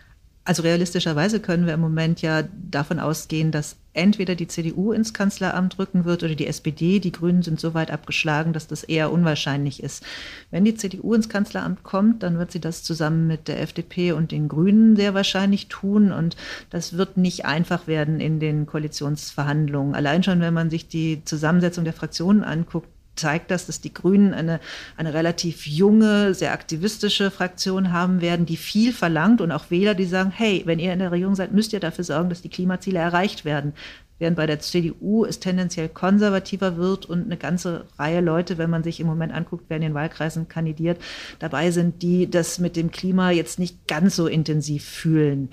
Also 0.46 0.62
realistischerweise 0.62 1.40
können 1.40 1.66
wir 1.66 1.72
im 1.72 1.80
Moment 1.80 2.20
ja 2.20 2.42
davon 2.70 3.00
ausgehen, 3.00 3.50
dass 3.50 3.76
entweder 3.94 4.34
die 4.34 4.48
CDU 4.48 4.92
ins 4.92 5.14
Kanzleramt 5.14 5.78
rücken 5.78 6.04
wird 6.04 6.22
oder 6.22 6.34
die 6.34 6.46
SPD. 6.46 7.00
Die 7.00 7.12
Grünen 7.12 7.42
sind 7.42 7.60
so 7.60 7.72
weit 7.72 7.90
abgeschlagen, 7.90 8.52
dass 8.52 8.66
das 8.66 8.82
eher 8.82 9.10
unwahrscheinlich 9.10 9.82
ist. 9.82 10.04
Wenn 10.50 10.66
die 10.66 10.74
CDU 10.74 11.14
ins 11.14 11.30
Kanzleramt 11.30 11.82
kommt, 11.82 12.22
dann 12.22 12.38
wird 12.38 12.52
sie 12.52 12.60
das 12.60 12.82
zusammen 12.82 13.26
mit 13.26 13.48
der 13.48 13.62
FDP 13.62 14.12
und 14.12 14.32
den 14.32 14.48
Grünen 14.48 14.96
sehr 14.96 15.14
wahrscheinlich 15.14 15.68
tun. 15.68 16.12
Und 16.12 16.36
das 16.68 16.98
wird 16.98 17.16
nicht 17.16 17.46
einfach 17.46 17.86
werden 17.86 18.20
in 18.20 18.38
den 18.38 18.66
Koalitionsverhandlungen. 18.66 19.94
Allein 19.94 20.22
schon, 20.22 20.40
wenn 20.40 20.54
man 20.54 20.68
sich 20.68 20.88
die 20.88 21.24
Zusammensetzung 21.24 21.84
der 21.84 21.94
Fraktionen 21.94 22.44
anguckt, 22.44 22.88
zeigt 23.16 23.50
das, 23.50 23.66
dass 23.66 23.80
die 23.80 23.94
Grünen 23.94 24.34
eine, 24.34 24.60
eine 24.96 25.14
relativ 25.14 25.66
junge, 25.66 26.34
sehr 26.34 26.52
aktivistische 26.52 27.30
Fraktion 27.30 27.92
haben 27.92 28.20
werden, 28.20 28.46
die 28.46 28.56
viel 28.56 28.92
verlangt 28.92 29.40
und 29.40 29.52
auch 29.52 29.70
Wähler, 29.70 29.94
die 29.94 30.06
sagen, 30.06 30.32
hey, 30.34 30.62
wenn 30.66 30.78
ihr 30.78 30.92
in 30.92 30.98
der 30.98 31.12
Regierung 31.12 31.34
seid, 31.34 31.52
müsst 31.52 31.72
ihr 31.72 31.80
dafür 31.80 32.04
sorgen, 32.04 32.28
dass 32.28 32.42
die 32.42 32.48
Klimaziele 32.48 32.98
erreicht 32.98 33.44
werden. 33.44 33.74
Während 34.18 34.36
bei 34.36 34.46
der 34.46 34.60
CDU 34.60 35.24
es 35.24 35.40
tendenziell 35.40 35.88
konservativer 35.88 36.76
wird 36.76 37.06
und 37.06 37.24
eine 37.24 37.36
ganze 37.36 37.86
Reihe 37.98 38.20
Leute, 38.20 38.58
wenn 38.58 38.70
man 38.70 38.84
sich 38.84 39.00
im 39.00 39.08
Moment 39.08 39.32
anguckt, 39.32 39.64
wer 39.68 39.76
in 39.76 39.82
den 39.82 39.94
Wahlkreisen 39.94 40.48
kandidiert, 40.48 41.00
dabei 41.40 41.72
sind, 41.72 42.02
die 42.02 42.30
das 42.30 42.60
mit 42.60 42.76
dem 42.76 42.92
Klima 42.92 43.32
jetzt 43.32 43.58
nicht 43.58 43.88
ganz 43.88 44.14
so 44.14 44.28
intensiv 44.28 44.84
fühlen. 44.84 45.50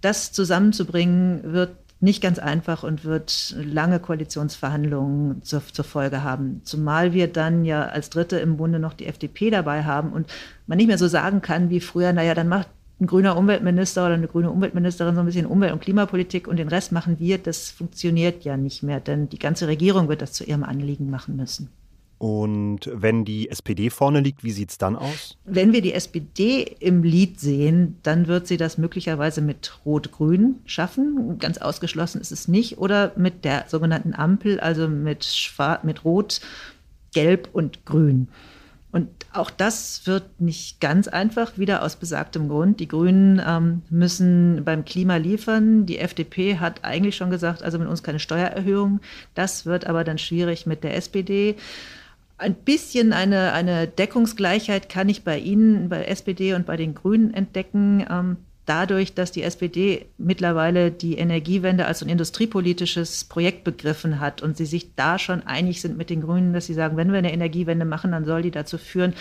Das 0.00 0.32
zusammenzubringen 0.32 1.52
wird 1.52 1.76
nicht 2.00 2.22
ganz 2.22 2.38
einfach 2.38 2.82
und 2.82 3.04
wird 3.04 3.54
lange 3.58 3.98
Koalitionsverhandlungen 3.98 5.42
zur, 5.42 5.62
zur, 5.72 5.84
Folge 5.84 6.22
haben. 6.22 6.60
Zumal 6.64 7.12
wir 7.12 7.28
dann 7.32 7.64
ja 7.64 7.86
als 7.86 8.10
Dritte 8.10 8.38
im 8.38 8.56
Bunde 8.56 8.78
noch 8.78 8.92
die 8.92 9.06
FDP 9.06 9.50
dabei 9.50 9.84
haben 9.84 10.12
und 10.12 10.30
man 10.66 10.76
nicht 10.76 10.88
mehr 10.88 10.98
so 10.98 11.08
sagen 11.08 11.40
kann 11.40 11.70
wie 11.70 11.80
früher, 11.80 12.12
naja, 12.12 12.34
dann 12.34 12.48
macht 12.48 12.68
ein 13.00 13.06
grüner 13.06 13.36
Umweltminister 13.36 14.04
oder 14.04 14.14
eine 14.14 14.28
grüne 14.28 14.50
Umweltministerin 14.50 15.14
so 15.14 15.20
ein 15.20 15.26
bisschen 15.26 15.46
Umwelt- 15.46 15.72
und 15.72 15.80
Klimapolitik 15.80 16.46
und 16.46 16.58
den 16.58 16.68
Rest 16.68 16.92
machen 16.92 17.18
wir. 17.18 17.38
Das 17.38 17.70
funktioniert 17.70 18.44
ja 18.44 18.56
nicht 18.56 18.82
mehr, 18.82 19.00
denn 19.00 19.28
die 19.28 19.38
ganze 19.38 19.66
Regierung 19.66 20.08
wird 20.08 20.22
das 20.22 20.32
zu 20.32 20.44
ihrem 20.44 20.62
Anliegen 20.62 21.10
machen 21.10 21.36
müssen. 21.36 21.70
Und 22.18 22.90
wenn 22.92 23.24
die 23.24 23.50
SPD 23.50 23.90
vorne 23.90 24.20
liegt, 24.20 24.44
wie 24.44 24.52
sieht 24.52 24.70
es 24.70 24.78
dann 24.78 24.96
aus? 24.96 25.36
Wenn 25.44 25.72
wir 25.72 25.82
die 25.82 25.92
SPD 25.92 26.62
im 26.80 27.02
Lied 27.02 27.40
sehen, 27.40 27.98
dann 28.02 28.28
wird 28.28 28.46
sie 28.46 28.56
das 28.56 28.78
möglicherweise 28.78 29.40
mit 29.40 29.80
Rot-Grün 29.84 30.56
schaffen. 30.64 31.38
Ganz 31.38 31.58
ausgeschlossen 31.58 32.20
ist 32.20 32.32
es 32.32 32.48
nicht. 32.48 32.78
Oder 32.78 33.12
mit 33.16 33.44
der 33.44 33.64
sogenannten 33.68 34.14
Ampel, 34.14 34.60
also 34.60 34.88
mit, 34.88 35.24
Schwarz, 35.24 35.84
mit 35.84 36.04
Rot, 36.04 36.40
Gelb 37.12 37.48
und 37.52 37.84
Grün. 37.84 38.28
Und 38.94 39.08
auch 39.32 39.50
das 39.50 40.06
wird 40.06 40.40
nicht 40.40 40.80
ganz 40.80 41.08
einfach, 41.08 41.58
wieder 41.58 41.82
aus 41.82 41.96
besagtem 41.96 42.48
Grund. 42.48 42.78
Die 42.78 42.86
Grünen 42.86 43.42
ähm, 43.44 43.82
müssen 43.90 44.62
beim 44.64 44.84
Klima 44.84 45.16
liefern. 45.16 45.84
Die 45.84 45.98
FDP 45.98 46.58
hat 46.58 46.84
eigentlich 46.84 47.16
schon 47.16 47.30
gesagt, 47.30 47.64
also 47.64 47.80
mit 47.80 47.88
uns 47.88 48.04
keine 48.04 48.20
Steuererhöhung. 48.20 49.00
Das 49.34 49.66
wird 49.66 49.88
aber 49.88 50.04
dann 50.04 50.18
schwierig 50.18 50.66
mit 50.66 50.84
der 50.84 50.96
SPD 50.96 51.56
ein 52.44 52.54
bisschen 52.54 53.12
eine, 53.12 53.52
eine 53.52 53.88
Deckungsgleichheit 53.88 54.88
kann 54.88 55.08
ich 55.08 55.24
bei 55.24 55.38
Ihnen, 55.38 55.88
bei 55.88 56.04
SPD 56.04 56.54
und 56.54 56.66
bei 56.66 56.76
den 56.76 56.94
Grünen 56.94 57.32
entdecken. 57.32 58.06
Ähm, 58.08 58.36
dadurch, 58.66 59.14
dass 59.14 59.32
die 59.32 59.42
SPD 59.42 60.06
mittlerweile 60.16 60.90
die 60.90 61.18
Energiewende 61.18 61.86
als 61.86 62.02
ein 62.02 62.08
industriepolitisches 62.08 63.24
Projekt 63.24 63.64
begriffen 63.64 64.20
hat 64.20 64.42
und 64.42 64.56
sie 64.56 64.66
sich 64.66 64.94
da 64.94 65.18
schon 65.18 65.42
einig 65.42 65.80
sind 65.80 65.96
mit 65.98 66.10
den 66.10 66.22
Grünen, 66.22 66.52
dass 66.52 66.66
sie 66.66 66.74
sagen, 66.74 66.96
wenn 66.96 67.12
wir 67.12 67.18
eine 67.18 67.32
Energiewende 67.32 67.84
machen, 67.84 68.12
dann 68.12 68.24
soll 68.24 68.42
die 68.42 68.50
dazu 68.50 68.78
führen, 68.78 69.14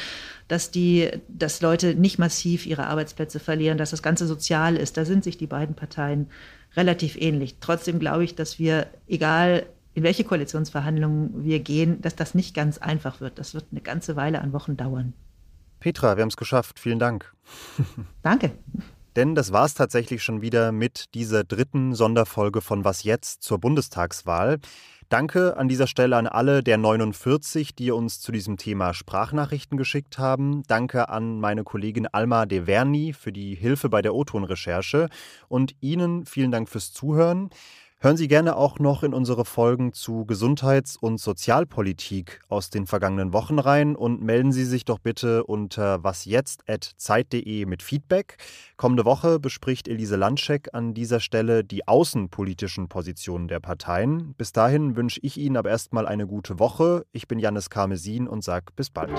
dass 0.47 0.71
die, 0.71 1.09
dass 1.27 1.61
Leute 1.61 1.95
nicht 1.95 2.19
massiv 2.19 2.65
ihre 2.65 2.87
Arbeitsplätze 2.87 3.39
verlieren, 3.39 3.77
dass 3.77 3.91
das 3.91 4.03
Ganze 4.03 4.27
sozial 4.27 4.77
ist. 4.77 4.97
Da 4.97 5.05
sind 5.05 5.23
sich 5.23 5.37
die 5.37 5.47
beiden 5.47 5.75
Parteien 5.75 6.27
relativ 6.75 7.17
ähnlich. 7.19 7.55
Trotzdem 7.59 7.99
glaube 7.99 8.23
ich, 8.23 8.35
dass 8.35 8.59
wir, 8.59 8.87
egal 9.07 9.65
in 9.93 10.03
welche 10.03 10.23
Koalitionsverhandlungen 10.23 11.43
wir 11.43 11.59
gehen, 11.59 12.01
dass 12.01 12.15
das 12.15 12.35
nicht 12.35 12.55
ganz 12.55 12.77
einfach 12.77 13.21
wird. 13.21 13.37
Das 13.37 13.53
wird 13.53 13.65
eine 13.71 13.81
ganze 13.81 14.15
Weile 14.15 14.41
an 14.41 14.53
Wochen 14.53 14.75
dauern. 14.75 15.13
Petra, 15.79 16.15
wir 16.17 16.21
haben 16.21 16.29
es 16.29 16.37
geschafft. 16.37 16.79
Vielen 16.79 16.99
Dank. 16.99 17.33
Danke. 18.21 18.51
Denn 19.15 19.35
das 19.35 19.51
war 19.51 19.65
es 19.65 19.75
tatsächlich 19.75 20.23
schon 20.23 20.41
wieder 20.41 20.71
mit 20.71 21.13
dieser 21.13 21.43
dritten 21.43 21.93
Sonderfolge 21.93 22.61
von 22.61 22.83
Was 22.83 23.03
jetzt 23.03 23.43
zur 23.43 23.59
Bundestagswahl. 23.59 24.59
Danke 25.09 25.57
an 25.57 25.67
dieser 25.67 25.85
Stelle 25.85 26.17
an 26.17 26.25
alle 26.25 26.63
der 26.63 26.79
49, 26.79 27.75
die 27.75 27.91
uns 27.91 28.19
zu 28.19 28.31
diesem 28.31 28.57
Thema 28.57 28.95
Sprachnachrichten 28.95 29.77
geschickt 29.77 30.17
haben. 30.17 30.63
Danke 30.63 31.09
an 31.09 31.39
meine 31.39 31.63
Kollegin 31.63 32.07
Alma 32.07 32.47
De 32.47 32.65
Verni 32.65 33.13
für 33.13 33.31
die 33.31 33.53
Hilfe 33.53 33.89
bei 33.89 34.01
der 34.01 34.15
O-Ton-Recherche. 34.15 35.09
Und 35.49 35.75
Ihnen 35.81 36.25
vielen 36.25 36.49
Dank 36.49 36.67
fürs 36.67 36.93
Zuhören. 36.93 37.51
Hören 38.03 38.17
Sie 38.17 38.27
gerne 38.27 38.57
auch 38.57 38.79
noch 38.79 39.03
in 39.03 39.13
unsere 39.13 39.45
Folgen 39.45 39.93
zu 39.93 40.25
Gesundheits- 40.25 40.97
und 40.97 41.21
Sozialpolitik 41.21 42.41
aus 42.49 42.69
den 42.69 42.85
vergangenen 42.85 43.31
Wochen 43.31 43.59
rein 43.59 43.95
und 43.95 44.21
melden 44.21 44.51
Sie 44.51 44.65
sich 44.65 44.83
doch 44.83 44.99
bitte 44.99 45.45
unter 45.45 46.03
wasjetzt.zeit.de 46.03 47.65
mit 47.65 47.81
Feedback. 47.81 48.35
Kommende 48.75 49.05
Woche 49.05 49.39
bespricht 49.39 49.87
Elise 49.87 50.17
Landscheck 50.17 50.67
an 50.73 50.93
dieser 50.93 51.21
Stelle 51.21 51.63
die 51.63 51.87
außenpolitischen 51.87 52.89
Positionen 52.89 53.47
der 53.47 53.61
Parteien. 53.61 54.33
Bis 54.33 54.51
dahin 54.51 54.97
wünsche 54.97 55.21
ich 55.23 55.37
Ihnen 55.37 55.55
aber 55.55 55.69
erstmal 55.69 56.05
eine 56.05 56.27
gute 56.27 56.59
Woche. 56.59 57.05
Ich 57.13 57.29
bin 57.29 57.39
Janis 57.39 57.69
Karmesin 57.69 58.27
und 58.27 58.43
sage 58.43 58.65
bis 58.75 58.89
bald. 58.89 59.17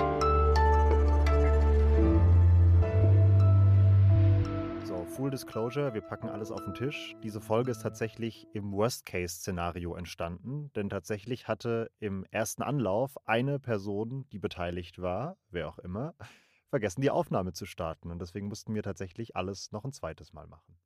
Full 5.15 5.31
Disclosure, 5.31 5.93
wir 5.93 6.01
packen 6.01 6.27
alles 6.27 6.51
auf 6.51 6.61
den 6.65 6.73
Tisch. 6.73 7.15
Diese 7.23 7.39
Folge 7.39 7.71
ist 7.71 7.81
tatsächlich 7.81 8.47
im 8.51 8.73
Worst-Case-Szenario 8.73 9.95
entstanden, 9.95 10.73
denn 10.75 10.89
tatsächlich 10.89 11.47
hatte 11.47 11.89
im 11.99 12.25
ersten 12.31 12.63
Anlauf 12.63 13.15
eine 13.25 13.57
Person, 13.57 14.27
die 14.33 14.39
beteiligt 14.39 15.01
war, 15.01 15.37
wer 15.49 15.69
auch 15.69 15.79
immer, 15.79 16.15
vergessen, 16.69 16.99
die 16.99 17.11
Aufnahme 17.11 17.53
zu 17.53 17.65
starten. 17.65 18.11
Und 18.11 18.19
deswegen 18.19 18.49
mussten 18.49 18.75
wir 18.75 18.83
tatsächlich 18.83 19.37
alles 19.37 19.71
noch 19.71 19.85
ein 19.85 19.93
zweites 19.93 20.33
Mal 20.33 20.47
machen. 20.47 20.77